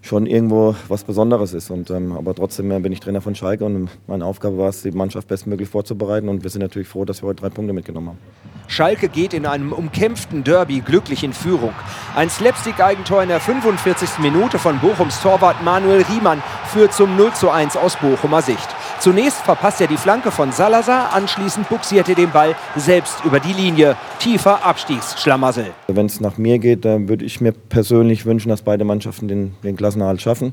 schon 0.02 0.26
irgendwo 0.26 0.74
was 0.88 1.04
Besonderes 1.04 1.54
ist. 1.54 1.70
Und, 1.70 1.88
ähm, 1.90 2.10
aber 2.10 2.34
trotzdem 2.34 2.70
bin 2.82 2.90
ich 2.90 2.98
Trainer 2.98 3.20
von 3.20 3.36
Schalke 3.36 3.64
und 3.64 3.88
meine 4.08 4.24
Aufgabe 4.24 4.58
war 4.58 4.70
es, 4.70 4.82
die 4.82 4.90
Mannschaft 4.90 5.28
bestmöglich 5.28 5.68
vorzubereiten. 5.68 6.28
Und 6.28 6.42
wir 6.42 6.50
sind 6.50 6.62
natürlich 6.62 6.88
froh, 6.88 7.04
dass 7.04 7.22
wir 7.22 7.28
heute 7.28 7.42
drei 7.42 7.50
Punkte 7.50 7.72
mitgenommen 7.72 8.08
haben. 8.08 8.18
Schalke 8.66 9.08
geht 9.08 9.34
in 9.34 9.46
einem 9.46 9.72
umkämpften 9.72 10.42
Derby 10.42 10.80
glücklich 10.80 11.22
in 11.22 11.34
Führung. 11.34 11.74
Ein 12.16 12.28
Slapstick-Eigentor 12.28 13.22
in 13.22 13.28
der 13.28 13.38
45. 13.38 14.18
Minute 14.18 14.58
von 14.58 14.80
Bochums 14.80 15.22
Torwart 15.22 15.62
Manuel 15.62 16.02
Riemann 16.02 16.42
führt 16.72 16.92
zum 16.92 17.16
0 17.16 17.34
zu 17.34 17.50
1 17.50 17.76
aus 17.76 17.94
Bochumer 17.94 18.42
Sicht. 18.42 18.68
Zunächst 19.00 19.38
verpasst 19.38 19.80
er 19.80 19.86
die 19.86 19.96
Flanke 19.96 20.32
von 20.32 20.50
Salazar, 20.50 21.12
anschließend 21.14 21.68
buxiert 21.68 22.08
er 22.08 22.16
den 22.16 22.30
Ball 22.30 22.56
selbst 22.74 23.24
über 23.24 23.38
die 23.38 23.52
Linie. 23.52 23.96
Tiefer 24.18 24.64
Abstiegsschlamassel. 24.64 25.66
Wenn 25.86 26.06
es 26.06 26.20
nach 26.20 26.36
mir 26.36 26.58
geht, 26.58 26.84
dann 26.84 27.08
würde 27.08 27.24
ich 27.24 27.40
mir 27.40 27.52
persönlich 27.52 28.26
wünschen, 28.26 28.48
dass 28.48 28.62
beide 28.62 28.84
Mannschaften 28.84 29.28
den, 29.28 29.54
den 29.62 29.76
Klassenerhalt 29.76 30.20
schaffen. 30.20 30.52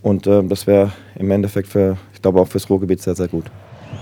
Und 0.00 0.28
äh, 0.28 0.44
das 0.44 0.68
wäre 0.68 0.92
im 1.16 1.30
Endeffekt 1.32 1.68
für, 1.68 1.96
ich 2.14 2.22
glaube 2.22 2.40
auch 2.40 2.46
fürs 2.46 2.70
Ruhrgebiet 2.70 3.02
sehr, 3.02 3.16
sehr 3.16 3.28
gut. 3.28 3.46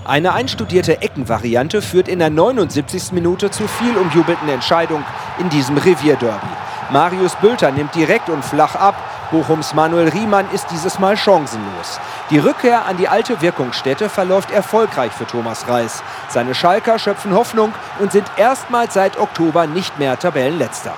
Eine 0.05 0.33
einstudierte 0.33 1.01
Eckenvariante 1.01 1.81
führt 1.81 2.07
in 2.07 2.19
der 2.19 2.29
79. 2.29 3.11
Minute 3.13 3.49
zu 3.49 3.67
viel 3.67 3.95
umjubelten 3.97 4.47
Entscheidung 4.49 5.03
in 5.39 5.49
diesem 5.49 5.77
Revierderby. 5.77 6.47
Marius 6.91 7.35
Bülter 7.35 7.71
nimmt 7.71 7.95
direkt 7.95 8.29
und 8.29 8.43
flach 8.43 8.75
ab. 8.75 8.95
Bochums 9.31 9.73
Manuel 9.73 10.09
Riemann 10.09 10.45
ist 10.51 10.67
dieses 10.71 10.99
Mal 10.99 11.15
chancenlos. 11.15 11.99
Die 12.29 12.37
Rückkehr 12.37 12.85
an 12.85 12.97
die 12.97 13.07
alte 13.07 13.41
Wirkungsstätte 13.41 14.09
verläuft 14.09 14.51
erfolgreich 14.51 15.13
für 15.13 15.25
Thomas 15.25 15.67
Reis. 15.69 16.03
Seine 16.27 16.53
Schalker 16.53 16.99
schöpfen 16.99 17.33
Hoffnung 17.33 17.73
und 17.99 18.11
sind 18.11 18.29
erstmals 18.35 18.93
seit 18.93 19.17
Oktober 19.17 19.67
nicht 19.67 19.97
mehr 19.97 20.19
Tabellenletzter. 20.19 20.93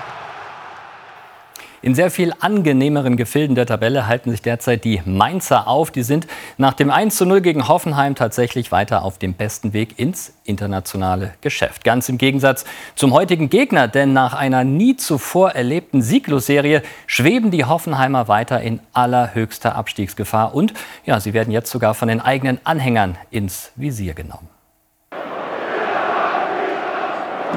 In 1.84 1.96
sehr 1.96 2.10
viel 2.10 2.32
angenehmeren 2.40 3.18
Gefilden 3.18 3.56
der 3.56 3.66
Tabelle 3.66 4.08
halten 4.08 4.32
sich 4.32 4.42
derzeit 4.42 4.86
die 4.86 5.02
Mainzer 5.04 5.68
auf. 5.68 5.92
Die 5.92 6.04
sind 6.04 6.28
nach 6.58 6.74
dem 6.74 6.90
1 6.90 7.18
zu 7.18 7.26
0 7.26 7.42
gegen 7.42 7.68
Hoffenheim 7.68 8.16
tatsächlich 8.16 8.72
weiter 8.72 9.04
auf 9.04 9.18
dem 9.18 9.34
besten 9.34 9.74
Weg 9.74 10.00
ins 10.00 10.34
internationale 10.46 11.34
Geschäft. 11.42 11.84
Ganz 11.84 12.08
im 12.08 12.18
Gegensatz 12.18 12.64
zum 12.96 13.12
heutigen 13.12 13.50
Gegner, 13.50 13.90
denn 13.90 14.14
nach 14.14 14.34
einer 14.34 14.64
nie 14.64 14.96
zuvor 14.96 15.52
erlebten 15.52 16.02
Sieglosserie 16.02 16.84
schweben 17.06 17.52
die 17.52 17.66
Hoffenheimer 17.66 18.30
weiter 18.30 18.62
in 18.62 18.80
allerhöchster 18.94 19.76
Abstiegsgefahr. 19.76 20.56
Und 20.56 20.74
ja, 21.06 21.20
sie 21.20 21.34
werden 21.34 21.52
jetzt 21.52 21.70
sogar 21.70 21.96
von 21.96 22.08
den 22.08 22.22
eigenen 22.22 22.60
Anhängern 22.64 23.18
ins 23.30 23.74
Visier 23.76 24.14
genommen. 24.14 24.53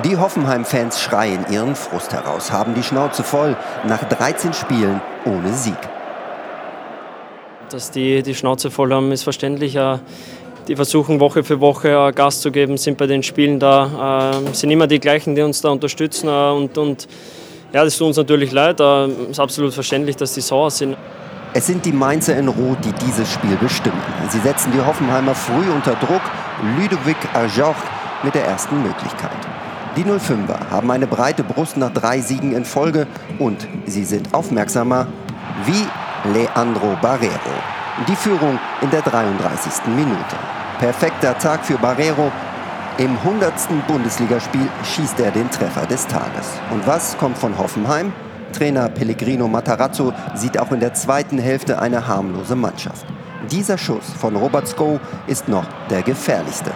Die 0.04 0.16
Hoffenheim-Fans 0.16 1.00
schreien 1.00 1.46
ihren 1.50 1.74
Frust 1.74 2.12
heraus, 2.12 2.52
haben 2.52 2.74
die 2.74 2.82
Schnauze 2.82 3.22
voll 3.22 3.56
nach 3.88 4.04
13 4.04 4.52
Spielen 4.52 5.00
ohne 5.24 5.52
Sieg. 5.54 5.78
Dass 7.70 7.90
die 7.90 8.22
die 8.22 8.34
Schnauze 8.34 8.70
voll 8.70 8.92
haben, 8.92 9.10
ist 9.10 9.22
verständlich. 9.22 9.78
Die 10.68 10.76
versuchen 10.76 11.18
Woche 11.18 11.42
für 11.44 11.60
Woche 11.60 12.12
Gas 12.14 12.40
zu 12.40 12.50
geben, 12.50 12.76
sind 12.76 12.98
bei 12.98 13.06
den 13.06 13.22
Spielen 13.22 13.58
da, 13.58 14.32
ähm, 14.34 14.52
sind 14.52 14.70
immer 14.70 14.86
die 14.86 15.00
gleichen, 15.00 15.34
die 15.34 15.42
uns 15.42 15.60
da 15.62 15.70
unterstützen. 15.70 16.28
Äh, 16.28 16.50
und, 16.50 16.76
und 16.76 17.08
ja, 17.72 17.84
das 17.84 17.96
tut 17.96 18.08
uns 18.08 18.16
natürlich 18.16 18.52
leid. 18.52 18.80
Es 18.80 19.08
äh, 19.08 19.30
ist 19.30 19.40
absolut 19.40 19.72
verständlich, 19.72 20.16
dass 20.16 20.34
die 20.34 20.40
sauer 20.40 20.70
sind. 20.70 20.96
Es 21.54 21.66
sind 21.66 21.84
die 21.86 21.92
Mainzer 21.92 22.36
in 22.36 22.48
Rot, 22.48 22.78
die 22.84 22.92
dieses 23.06 23.32
Spiel 23.32 23.56
bestimmen. 23.56 24.02
Sie 24.28 24.40
setzen 24.40 24.72
die 24.72 24.84
Hoffenheimer 24.84 25.34
früh 25.34 25.70
unter 25.72 25.94
Druck. 25.94 26.22
Ludovic 26.78 27.16
Ajorch 27.34 27.76
mit 28.22 28.34
der 28.34 28.44
ersten 28.44 28.82
Möglichkeit. 28.82 29.45
Die 29.96 30.04
05er 30.04 30.70
haben 30.70 30.90
eine 30.90 31.06
breite 31.06 31.42
Brust 31.42 31.78
nach 31.78 31.90
drei 31.90 32.20
Siegen 32.20 32.52
in 32.52 32.66
Folge 32.66 33.06
und 33.38 33.66
sie 33.86 34.04
sind 34.04 34.34
aufmerksamer 34.34 35.06
wie 35.64 35.86
Leandro 36.34 36.96
Barrero. 37.00 37.54
Die 38.06 38.14
Führung 38.14 38.58
in 38.82 38.90
der 38.90 39.00
33. 39.00 39.86
Minute. 39.96 40.36
Perfekter 40.78 41.38
Tag 41.38 41.64
für 41.64 41.78
Barrero. 41.78 42.30
Im 42.98 43.16
100. 43.16 43.52
Bundesligaspiel 43.88 44.68
schießt 44.84 45.18
er 45.20 45.30
den 45.30 45.50
Treffer 45.50 45.86
des 45.86 46.06
Tages. 46.06 46.60
Und 46.70 46.86
was 46.86 47.16
kommt 47.16 47.38
von 47.38 47.56
Hoffenheim? 47.56 48.12
Trainer 48.52 48.90
Pellegrino 48.90 49.48
Matarazzo 49.48 50.12
sieht 50.34 50.58
auch 50.58 50.72
in 50.72 50.80
der 50.80 50.92
zweiten 50.92 51.38
Hälfte 51.38 51.78
eine 51.78 52.06
harmlose 52.06 52.54
Mannschaft. 52.54 53.06
Dieser 53.50 53.78
Schuss 53.78 54.12
von 54.18 54.36
Robert 54.36 54.68
Sko 54.68 55.00
ist 55.26 55.48
noch 55.48 55.64
der 55.88 56.02
gefährlichste. 56.02 56.72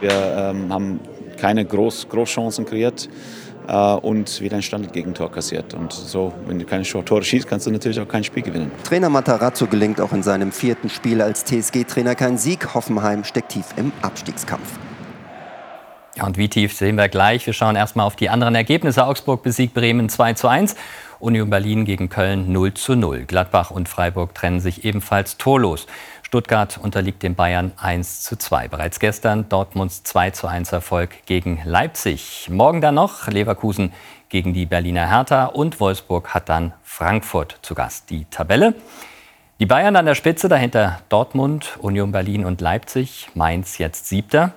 Wir 0.00 0.12
ähm, 0.12 0.72
haben 0.72 1.00
keine 1.40 1.64
Groß 1.64 2.08
Großchancen 2.08 2.66
kreiert 2.66 3.08
äh, 3.66 3.72
und 3.72 4.40
wieder 4.40 4.56
ein 4.56 4.62
Standardgegentor 4.62 5.30
kassiert. 5.30 5.74
Und 5.74 5.92
so, 5.92 6.32
wenn 6.46 6.58
du 6.58 6.64
keine 6.64 6.84
Tore 6.84 7.22
schießt, 7.22 7.48
kannst 7.48 7.66
du 7.66 7.70
natürlich 7.70 8.00
auch 8.00 8.08
kein 8.08 8.24
Spiel 8.24 8.42
gewinnen. 8.42 8.70
Trainer 8.84 9.08
Matarazzo 9.08 9.66
gelingt 9.66 10.00
auch 10.00 10.12
in 10.12 10.22
seinem 10.22 10.52
vierten 10.52 10.88
Spiel 10.88 11.22
als 11.22 11.44
TSG-Trainer 11.44 12.14
kein 12.14 12.38
Sieg. 12.38 12.74
Hoffenheim 12.74 13.24
steckt 13.24 13.52
tief 13.52 13.66
im 13.76 13.92
Abstiegskampf. 14.02 14.78
Ja, 16.16 16.26
und 16.26 16.36
wie 16.36 16.48
tief 16.48 16.76
sehen 16.76 16.96
wir 16.96 17.08
gleich. 17.08 17.46
Wir 17.46 17.54
schauen 17.54 17.76
erstmal 17.76 18.06
auf 18.06 18.16
die 18.16 18.28
anderen 18.28 18.54
Ergebnisse. 18.54 19.06
Augsburg 19.06 19.42
besiegt 19.42 19.74
Bremen 19.74 20.08
2 20.08 20.34
zu 20.34 20.48
1. 20.48 20.74
Union 21.20 21.50
Berlin 21.50 21.84
gegen 21.84 22.08
Köln 22.08 22.50
0 22.50 22.74
zu 22.74 22.96
0. 22.96 23.24
Gladbach 23.26 23.70
und 23.70 23.88
Freiburg 23.88 24.34
trennen 24.34 24.60
sich 24.60 24.84
ebenfalls 24.84 25.36
torlos. 25.36 25.86
Stuttgart 26.30 26.78
unterliegt 26.80 27.24
den 27.24 27.34
Bayern 27.34 27.72
1 27.76 28.22
zu 28.22 28.36
2. 28.36 28.68
Bereits 28.68 29.00
gestern 29.00 29.48
Dortmunds 29.48 30.04
2 30.04 30.30
zu 30.30 30.46
1 30.46 30.70
Erfolg 30.70 31.26
gegen 31.26 31.60
Leipzig. 31.64 32.46
Morgen 32.48 32.80
dann 32.80 32.94
noch 32.94 33.26
Leverkusen 33.26 33.92
gegen 34.28 34.54
die 34.54 34.64
Berliner 34.64 35.10
Hertha 35.10 35.46
und 35.46 35.80
Wolfsburg 35.80 36.32
hat 36.32 36.48
dann 36.48 36.72
Frankfurt 36.84 37.58
zu 37.62 37.74
Gast. 37.74 38.10
Die 38.10 38.26
Tabelle. 38.26 38.74
Die 39.58 39.66
Bayern 39.66 39.96
an 39.96 40.06
der 40.06 40.14
Spitze, 40.14 40.48
dahinter 40.48 41.00
Dortmund, 41.08 41.76
Union 41.80 42.12
Berlin 42.12 42.44
und 42.44 42.60
Leipzig. 42.60 43.28
Mainz 43.34 43.78
jetzt 43.78 44.06
siebter. 44.06 44.52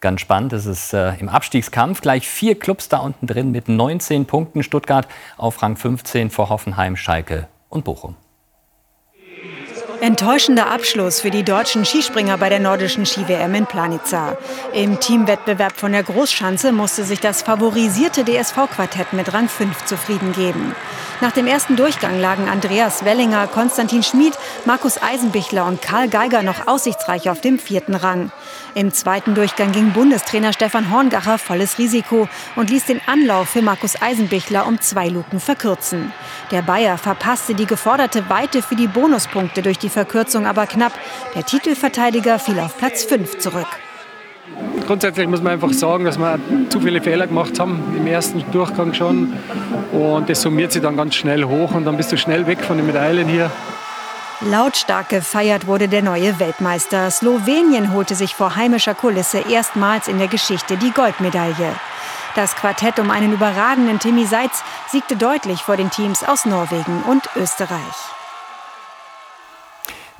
Ganz 0.00 0.20
spannend, 0.20 0.52
es 0.52 0.66
ist 0.66 0.92
äh, 0.92 1.14
im 1.14 1.30
Abstiegskampf 1.30 2.02
gleich 2.02 2.28
vier 2.28 2.58
Clubs 2.58 2.90
da 2.90 2.98
unten 2.98 3.26
drin 3.26 3.50
mit 3.50 3.70
19 3.70 4.26
Punkten. 4.26 4.62
Stuttgart 4.62 5.08
auf 5.38 5.62
Rang 5.62 5.76
15 5.76 6.28
vor 6.28 6.50
Hoffenheim, 6.50 6.96
Schalke 6.96 7.48
und 7.70 7.86
Bochum. 7.86 8.14
Enttäuschender 10.00 10.70
Abschluss 10.70 11.20
für 11.20 11.30
die 11.30 11.42
deutschen 11.42 11.84
Skispringer 11.84 12.38
bei 12.38 12.48
der 12.48 12.60
nordischen 12.60 13.04
Ski-WM 13.04 13.52
in 13.56 13.66
Planica. 13.66 14.38
Im 14.72 15.00
Teamwettbewerb 15.00 15.76
von 15.76 15.90
der 15.90 16.04
Großschanze 16.04 16.70
musste 16.70 17.02
sich 17.02 17.18
das 17.18 17.42
favorisierte 17.42 18.24
DSV-Quartett 18.24 19.12
mit 19.12 19.34
Rang 19.34 19.48
5 19.48 19.86
zufrieden 19.86 20.32
geben. 20.32 20.76
Nach 21.20 21.32
dem 21.32 21.48
ersten 21.48 21.74
Durchgang 21.74 22.20
lagen 22.20 22.48
Andreas 22.48 23.04
Wellinger, 23.04 23.48
Konstantin 23.48 24.04
Schmid, 24.04 24.34
Markus 24.66 25.02
Eisenbichler 25.02 25.66
und 25.66 25.82
Karl 25.82 26.08
Geiger 26.08 26.44
noch 26.44 26.68
aussichtsreich 26.68 27.28
auf 27.28 27.40
dem 27.40 27.58
vierten 27.58 27.96
Rang. 27.96 28.30
Im 28.74 28.92
zweiten 28.92 29.34
Durchgang 29.34 29.72
ging 29.72 29.92
Bundestrainer 29.92 30.52
Stefan 30.52 30.92
Horngacher 30.92 31.38
volles 31.38 31.78
Risiko 31.78 32.28
und 32.54 32.70
ließ 32.70 32.84
den 32.84 33.00
Anlauf 33.06 33.48
für 33.48 33.62
Markus 33.62 34.00
Eisenbichler 34.00 34.64
um 34.64 34.80
zwei 34.80 35.08
Luken 35.08 35.40
verkürzen. 35.40 36.12
Der 36.52 36.62
Bayer 36.62 36.98
verpasste 36.98 37.54
die 37.54 37.66
geforderte 37.66 38.30
Weite 38.30 38.62
für 38.62 38.76
die 38.76 38.86
Bonuspunkte 38.86 39.62
durch 39.62 39.78
die 39.78 39.87
Verkürzung 39.90 40.46
aber 40.46 40.66
knapp. 40.66 40.92
Der 41.34 41.44
Titelverteidiger 41.44 42.38
fiel 42.38 42.58
auf 42.60 42.76
Platz 42.78 43.04
5 43.04 43.38
zurück. 43.38 43.66
Grundsätzlich 44.86 45.28
muss 45.28 45.42
man 45.42 45.52
einfach 45.52 45.72
sagen, 45.72 46.04
dass 46.04 46.18
wir 46.18 46.38
zu 46.70 46.80
viele 46.80 47.02
Fehler 47.02 47.26
gemacht 47.26 47.58
haben 47.60 47.82
im 47.96 48.06
ersten 48.06 48.44
Durchgang 48.52 48.94
schon. 48.94 49.34
Und 49.92 50.30
das 50.30 50.40
summiert 50.40 50.72
sich 50.72 50.82
dann 50.82 50.96
ganz 50.96 51.14
schnell 51.14 51.44
hoch 51.44 51.72
und 51.72 51.84
dann 51.84 51.96
bist 51.96 52.10
du 52.10 52.16
schnell 52.16 52.46
weg 52.46 52.62
von 52.62 52.76
den 52.78 52.86
Medaillen 52.86 53.28
hier. 53.28 53.50
Lautstark 54.40 55.08
gefeiert 55.08 55.66
wurde 55.66 55.88
der 55.88 56.02
neue 56.02 56.38
Weltmeister. 56.38 57.10
Slowenien 57.10 57.92
holte 57.92 58.14
sich 58.14 58.34
vor 58.34 58.54
heimischer 58.54 58.94
Kulisse 58.94 59.40
erstmals 59.50 60.06
in 60.06 60.18
der 60.18 60.28
Geschichte 60.28 60.76
die 60.76 60.92
Goldmedaille. 60.92 61.74
Das 62.36 62.54
Quartett 62.54 63.00
um 63.00 63.10
einen 63.10 63.32
überragenden 63.32 63.98
Timmy 63.98 64.26
Seitz 64.26 64.62
siegte 64.92 65.16
deutlich 65.16 65.62
vor 65.62 65.76
den 65.76 65.90
Teams 65.90 66.22
aus 66.22 66.44
Norwegen 66.44 67.02
und 67.02 67.28
Österreich. 67.36 68.17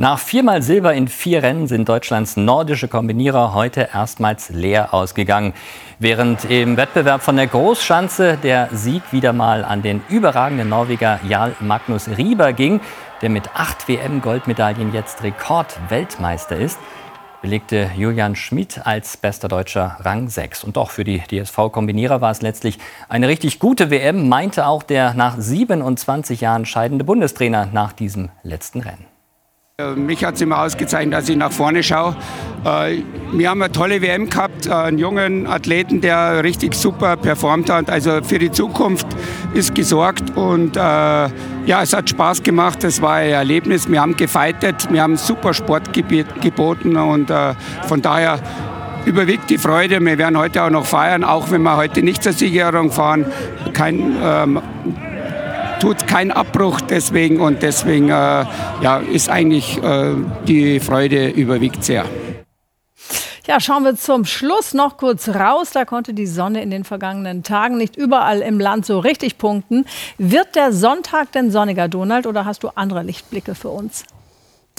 Nach 0.01 0.21
viermal 0.21 0.63
Silber 0.63 0.95
in 0.95 1.09
vier 1.09 1.43
Rennen 1.43 1.67
sind 1.67 1.89
Deutschlands 1.89 2.37
nordische 2.37 2.87
Kombinierer 2.87 3.53
heute 3.53 3.89
erstmals 3.93 4.49
leer 4.49 4.95
ausgegangen. 4.95 5.55
Während 5.99 6.45
im 6.45 6.77
Wettbewerb 6.77 7.21
von 7.21 7.35
der 7.35 7.49
Großschanze 7.49 8.39
der 8.41 8.69
Sieg 8.71 9.03
wieder 9.11 9.33
mal 9.33 9.65
an 9.65 9.83
den 9.83 10.01
überragenden 10.09 10.69
Norweger 10.69 11.19
Jarl 11.27 11.57
Magnus 11.59 12.07
Rieber 12.17 12.53
ging, 12.53 12.81
der 13.23 13.31
mit 13.31 13.51
acht 13.57 13.89
WM-Goldmedaillen 13.89 14.95
jetzt 14.95 15.25
Rekordweltmeister 15.25 16.55
ist, 16.55 16.79
belegte 17.43 17.91
Julian 17.97 18.37
Schmid 18.37 18.83
als 18.87 19.17
bester 19.17 19.49
Deutscher 19.49 19.97
Rang 19.99 20.29
6. 20.29 20.63
Und 20.63 20.77
doch 20.77 20.93
für 20.93 21.03
die 21.03 21.25
DSV-Kombinierer 21.29 22.21
war 22.21 22.31
es 22.31 22.41
letztlich 22.41 22.79
eine 23.09 23.27
richtig 23.27 23.59
gute 23.59 23.91
WM, 23.91 24.29
meinte 24.29 24.69
auch 24.69 24.85
der 24.85 25.15
nach 25.15 25.35
27 25.37 26.41
Jahren 26.41 26.67
scheidende 26.67 27.05
Bundestrainer 27.05 27.67
nach 27.73 27.93
diesem 27.93 28.29
letzten 28.45 28.83
Rennen. 28.83 29.18
Äh, 29.81 29.95
mich 29.95 30.25
hat 30.25 30.35
es 30.35 30.41
immer 30.41 30.59
ausgezeichnet, 30.59 31.15
dass 31.15 31.29
ich 31.29 31.37
nach 31.37 31.53
vorne 31.53 31.85
schaue. 31.85 32.17
Äh, 32.65 33.03
wir 33.33 33.49
haben 33.49 33.63
eine 33.63 33.71
tolle 33.71 34.03
WM 34.03 34.29
gehabt, 34.29 34.67
äh, 34.67 34.73
einen 34.73 34.99
jungen 34.99 35.47
Athleten, 35.47 36.01
der 36.01 36.43
richtig 36.43 36.75
super 36.75 37.17
performt 37.17 37.71
hat. 37.71 37.89
Also 37.89 38.21
für 38.25 38.41
die 38.41 38.51
Zukunft 38.51 39.07
ist 39.55 39.77
gesorgt 39.77 40.37
und 40.37 40.75
ja, 40.75 41.83
es 41.83 41.93
hat 41.93 42.11
Spaß 42.11 42.43
gemacht. 42.43 42.83
Es 42.83 43.01
war 43.01 43.15
ein 43.15 43.31
Erlebnis. 43.31 43.89
Wir 43.89 44.01
haben 44.01 44.17
gefeitet, 44.17 44.91
wir 44.91 45.01
haben 45.01 45.17
super 45.17 45.55
Sport 45.55 45.93
geboten 45.93 46.97
und 46.97 47.31
von 47.87 48.03
daher 48.03 48.41
überwiegt 49.05 49.49
die 49.49 49.59
Freude. 49.59 50.01
Wir 50.01 50.19
werden 50.19 50.39
heute 50.39 50.65
auch 50.65 50.71
noch 50.71 50.87
feiern, 50.87 51.23
auch 51.23 51.53
wenn 51.53 51.63
wir 51.63 51.77
heute 51.77 52.03
nicht 52.03 52.25
zur 52.25 52.33
Siegerehrung 52.33 52.91
fahren. 52.91 53.27
Kein, 53.75 54.17
ähm, 54.23 54.61
tut 55.81 56.07
keinen 56.07 56.31
Abbruch 56.31 56.81
deswegen 56.81 57.41
und 57.41 57.63
deswegen 57.63 58.09
äh, 58.09 58.13
ja, 58.13 58.99
ist 58.99 59.29
eigentlich 59.29 59.83
äh, 59.83 60.15
die 60.47 60.81
Freude 60.81 61.29
überwiegt 61.29 61.85
sehr. 61.85 62.05
Ja, 63.47 63.61
schauen 63.61 63.85
wir 63.85 63.97
zum 63.97 64.27
Schluss 64.27 64.75
noch 64.75 64.99
kurz 64.99 65.29
raus. 65.29 65.71
Da 65.73 65.87
konnte 65.87 66.13
die 66.13 66.27
Sonne 66.27 66.61
in 66.61 66.71
den 66.71 66.85
vergangenen 66.85 67.43
Tagen 67.43 67.79
nicht 67.79 67.97
überall 67.97 68.41
im 68.41 68.61
Land 68.61 68.85
so 68.85 68.99
richtig 68.99 69.39
punkten. 69.39 69.87
Wird 70.19 70.55
der 70.55 70.73
Sonntag 70.73 71.33
denn 71.33 71.51
sonniger, 71.51 71.89
Donald, 71.89 72.27
oder 72.27 72.45
hast 72.45 72.63
du 72.63 72.69
andere 72.75 73.03
Lichtblicke 73.03 73.55
für 73.55 73.71
uns? 73.71 74.05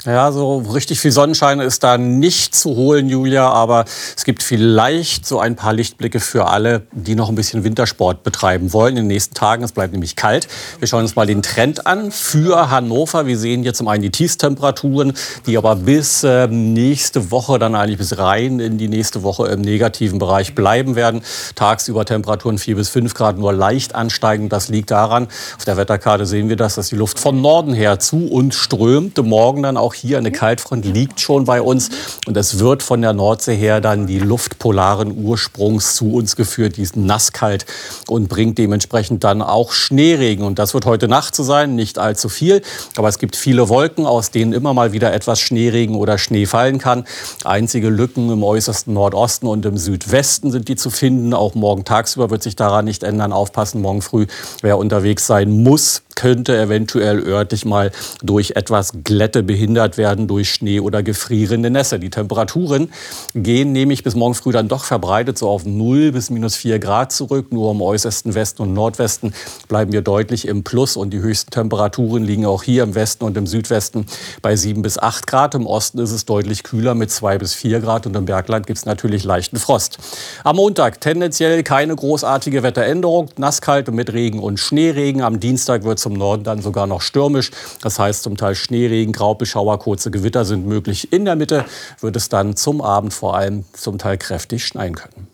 Ja, 0.06 0.32
so 0.32 0.60
richtig 0.60 1.02
viel 1.02 1.12
Sonnenschein 1.12 1.60
ist 1.60 1.84
da 1.84 1.98
nicht 1.98 2.56
zu 2.56 2.78
holen, 2.78 3.10
Julia, 3.10 3.50
aber 3.50 3.84
es 4.16 4.24
gibt 4.24 4.42
vielleicht 4.42 5.26
so 5.26 5.40
ein 5.40 5.58
paar 5.58 5.74
Lichtblicke 5.74 6.22
für 6.22 6.48
alle, 6.48 6.84
die 6.94 7.16
noch 7.16 7.28
ein 7.28 7.36
bisschen 7.36 7.66
Wintersport 7.66 8.24
betreiben 8.24 8.72
wollen 8.72 8.96
in 8.96 9.04
den 9.04 9.08
nächsten 9.08 9.36
Tagen. 9.36 9.62
Es 9.62 9.74
bleibt 9.74 9.92
nämlich 9.92 10.16
kalt. 10.16 10.48
Wir 10.80 10.88
schauen 10.88 11.02
uns 11.02 11.18
mal 11.18 11.26
den 11.26 11.42
Trend 11.42 11.86
an 11.86 12.12
für 12.12 12.70
Hannover. 12.70 13.26
Wir 13.26 13.38
sehen 13.38 13.62
hier 13.62 13.74
zum 13.74 13.90
einen 13.90 14.02
die 14.02 14.10
Tiefstemperaturen, 14.10 15.12
die 15.46 15.58
aber 15.58 15.76
bis 15.76 16.24
äh, 16.24 16.48
nächste 16.48 17.30
Woche, 17.30 17.60
dann 17.60 17.76
eigentlich 17.76 17.98
bis 17.98 18.18
rein 18.18 18.62
in 18.62 18.78
die 18.78 18.88
nächste 18.88 19.24
Woche 19.24 19.48
im 19.50 19.60
negativen 19.60 20.18
Bereich 20.18 20.56
bleiben 20.56 20.96
werden. 20.96 21.24
Tagsüber 21.56 22.06
Temperaturen 22.06 22.58
4 22.58 22.78
bis 22.78 22.88
5 22.88 23.14
Grad 23.14 23.38
nur 23.38 23.52
leicht 23.52 23.96
ansteigen. 23.96 24.48
Das 24.48 24.70
liegt 24.70 24.92
daran, 24.92 25.28
auf 25.58 25.66
der 25.66 25.76
Wetterkarte 25.76 26.26
sehen 26.26 26.48
wir 26.48 26.56
das, 26.56 26.76
dass 26.76 26.88
die 26.88 26.96
Luft 26.96 27.20
von 27.20 27.42
Norden 27.42 27.74
her 27.74 28.00
zu 28.00 28.28
uns 28.28 28.56
strömt. 28.56 29.18
Morgen 29.20 29.64
dann 29.64 29.76
auch 29.76 29.89
auch 29.90 29.96
hier 29.96 30.20
eine 30.20 30.32
Kaltfront 30.32 30.86
liegt 30.86 31.20
schon 31.20 31.46
bei 31.46 31.64
uns. 31.64 31.90
Und 32.28 32.38
es 32.38 32.60
wird 32.60 32.84
von 32.84 33.02
der 33.02 33.14
Nordsee 33.14 33.56
her 33.56 33.82
dann 33.82 34.06
die 34.06 34.20
Luft 34.20 34.60
polaren 34.60 35.26
Ursprungs 35.26 35.96
zu 35.96 36.14
uns 36.14 36.36
geführt, 36.36 36.78
die 36.78 36.84
ist 36.84 36.96
nasskalt 36.96 37.66
und 38.08 38.30
bringt 38.30 38.60
dementsprechend 38.60 39.24
dann 39.24 39.42
auch 39.42 39.72
Schneeregen. 39.72 40.46
Und 40.46 40.60
das 40.60 40.76
wird 40.76 40.86
heute 40.86 41.08
Nacht 41.08 41.36
so 41.36 41.42
sein, 41.42 41.74
nicht 41.74 41.98
allzu 41.98 42.30
viel. 42.30 42.62
Aber 42.98 43.08
es 43.08 43.18
gibt 43.18 43.36
viele 43.36 43.68
Wolken, 43.68 44.06
aus 44.06 44.30
denen 44.30 44.54
immer 44.54 44.76
mal 44.76 44.94
wieder 44.94 45.12
etwas 45.12 45.40
Schneeregen 45.40 45.96
oder 45.96 46.20
Schnee 46.20 46.46
fallen 46.46 46.78
kann. 46.78 47.06
Einzige 47.44 47.90
Lücken 47.90 48.32
im 48.32 48.44
äußersten 48.44 48.94
Nordosten 48.94 49.48
und 49.48 49.66
im 49.66 49.80
Südwesten 49.80 50.52
sind 50.52 50.68
die 50.68 50.76
zu 50.76 50.92
finden. 50.92 51.34
Auch 51.34 51.56
morgen 51.56 51.84
tagsüber 51.84 52.30
wird 52.30 52.44
sich 52.44 52.56
daran 52.56 52.86
nicht 52.86 53.02
ändern. 53.02 53.34
Aufpassen, 53.34 53.82
morgen 53.82 54.04
früh, 54.04 54.28
wer 54.62 54.78
unterwegs 54.78 55.26
sein 55.26 55.64
muss, 55.64 56.04
könnte 56.20 56.58
eventuell 56.58 57.26
örtlich 57.26 57.64
mal 57.64 57.92
durch 58.22 58.52
etwas 58.58 58.92
Glätte 59.06 59.42
behindert 59.42 59.98
werden, 59.98 60.28
durch 60.28 60.52
Schnee 60.52 60.82
oder 60.82 61.02
gefrierende 61.02 61.70
Nässe. 61.70 61.98
Die 61.98 62.10
Temperaturen 62.10 62.92
gehen 63.36 63.72
nämlich 63.72 64.04
bis 64.04 64.16
morgen 64.16 64.36
früh 64.36 64.52
dann 64.52 64.68
doch 64.68 64.84
verbreitet 64.84 65.38
so 65.38 65.48
auf 65.48 65.66
0 65.66 66.12
bis 66.12 66.30
minus 66.30 66.58
4 66.58 66.80
Grad 66.80 67.14
zurück. 67.14 67.54
Nur 67.54 67.72
im 67.72 67.82
äußersten 67.82 68.36
Westen 68.36 68.64
und 68.64 68.74
Nordwesten 68.74 69.34
bleiben 69.70 69.94
wir 69.94 70.02
deutlich 70.02 70.46
im 70.46 70.66
Plus 70.66 70.98
und 70.98 71.12
die 71.12 71.22
höchsten 71.22 71.52
Temperaturen 71.52 72.26
liegen 72.26 72.46
auch 72.46 72.64
hier 72.64 72.84
im 72.84 72.96
Westen 72.96 73.24
und 73.24 73.38
im 73.38 73.48
Südwesten 73.48 74.06
bei 74.42 74.58
7 74.58 74.82
bis 74.82 75.00
8 75.00 75.26
Grad. 75.26 75.56
Im 75.56 75.66
Osten 75.66 76.00
ist 76.00 76.12
es 76.12 76.26
deutlich 76.26 76.64
kühler 76.64 76.96
mit 76.96 77.12
2 77.12 77.38
bis 77.38 77.54
4 77.54 77.80
Grad 77.80 78.06
und 78.08 78.16
im 78.18 78.26
Bergland 78.26 78.68
gibt 78.68 78.78
es 78.78 78.86
natürlich 78.86 79.24
leichten 79.24 79.56
Frost. 79.56 80.00
Am 80.44 80.58
Montag 80.58 81.00
tendenziell 81.00 81.64
keine 81.64 81.96
großartige 81.96 82.62
Wetteränderung, 82.62 83.30
nasskalt 83.38 83.90
mit 83.94 84.12
Regen 84.12 84.40
und 84.40 84.60
Schneeregen. 84.60 85.22
Am 85.22 85.40
Dienstag 85.40 85.86
wird 85.86 85.98
es 85.98 86.09
zum 86.10 86.18
Norden 86.18 86.44
dann 86.44 86.62
sogar 86.62 86.88
noch 86.88 87.02
stürmisch. 87.02 87.52
Das 87.82 88.00
heißt 88.00 88.24
zum 88.24 88.36
Teil 88.36 88.56
Schneeregen, 88.56 89.14
Graupelschauer, 89.14 89.80
kurze 89.80 90.10
Gewitter 90.10 90.44
sind 90.44 90.66
möglich. 90.66 91.14
In 91.14 91.26
der 91.26 91.36
Mitte 91.36 91.66
wird 92.02 92.16
es 92.16 92.30
dann 92.30 92.56
zum 92.56 92.82
Abend 92.82 93.14
vor 93.14 93.36
allem 93.36 93.66
zum 93.74 94.00
Teil 94.00 94.18
kräftig 94.18 94.66
schneien 94.66 94.96
können. 94.96 95.28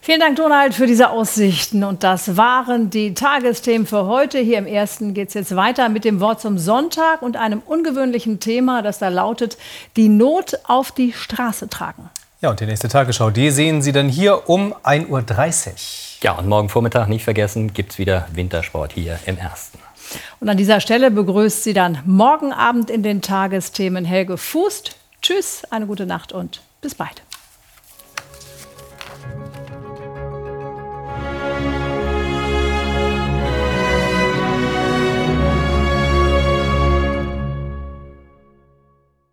Vielen 0.00 0.20
Dank, 0.20 0.36
Donald, 0.36 0.74
für 0.74 0.86
diese 0.86 1.10
Aussichten. 1.10 1.82
Und 1.82 2.04
das 2.04 2.36
waren 2.36 2.90
die 2.90 3.14
Tagesthemen 3.14 3.88
für 3.88 4.06
heute. 4.06 4.38
Hier 4.38 4.58
im 4.58 4.66
ersten 4.66 5.14
geht 5.14 5.28
es 5.28 5.34
jetzt 5.34 5.56
weiter 5.56 5.88
mit 5.88 6.04
dem 6.04 6.20
Wort 6.20 6.40
zum 6.40 6.58
Sonntag 6.58 7.22
und 7.22 7.36
einem 7.36 7.60
ungewöhnlichen 7.66 8.38
Thema, 8.38 8.82
das 8.82 9.00
da 9.00 9.08
lautet, 9.08 9.58
die 9.96 10.08
Not 10.08 10.60
auf 10.68 10.92
die 10.92 11.12
Straße 11.12 11.68
tragen. 11.68 12.08
Ja, 12.40 12.50
und 12.50 12.60
die 12.60 12.66
nächste 12.66 12.86
Tagesschau, 12.86 13.30
die 13.30 13.50
sehen 13.50 13.82
Sie 13.82 13.90
dann 13.90 14.08
hier 14.08 14.48
um 14.48 14.74
1.30 14.84 15.08
Uhr. 15.08 15.74
Ja, 16.22 16.32
und 16.32 16.46
morgen 16.46 16.68
Vormittag 16.68 17.08
nicht 17.08 17.24
vergessen, 17.24 17.72
gibt 17.72 17.92
es 17.92 17.98
wieder 17.98 18.28
Wintersport 18.32 18.92
hier 18.92 19.18
im 19.26 19.38
Ersten. 19.38 19.78
Und 20.40 20.48
an 20.48 20.56
dieser 20.56 20.80
Stelle 20.80 21.10
begrüßt 21.10 21.62
sie 21.62 21.72
dann 21.72 21.98
morgen 22.04 22.52
Abend 22.52 22.90
in 22.90 23.02
den 23.02 23.22
Tagesthemen 23.22 24.04
Helge 24.04 24.36
Fußt. 24.36 24.96
Tschüss, 25.22 25.62
eine 25.70 25.86
gute 25.86 26.06
Nacht 26.06 26.32
und 26.32 26.60
bis 26.80 26.94
bald. 26.94 27.22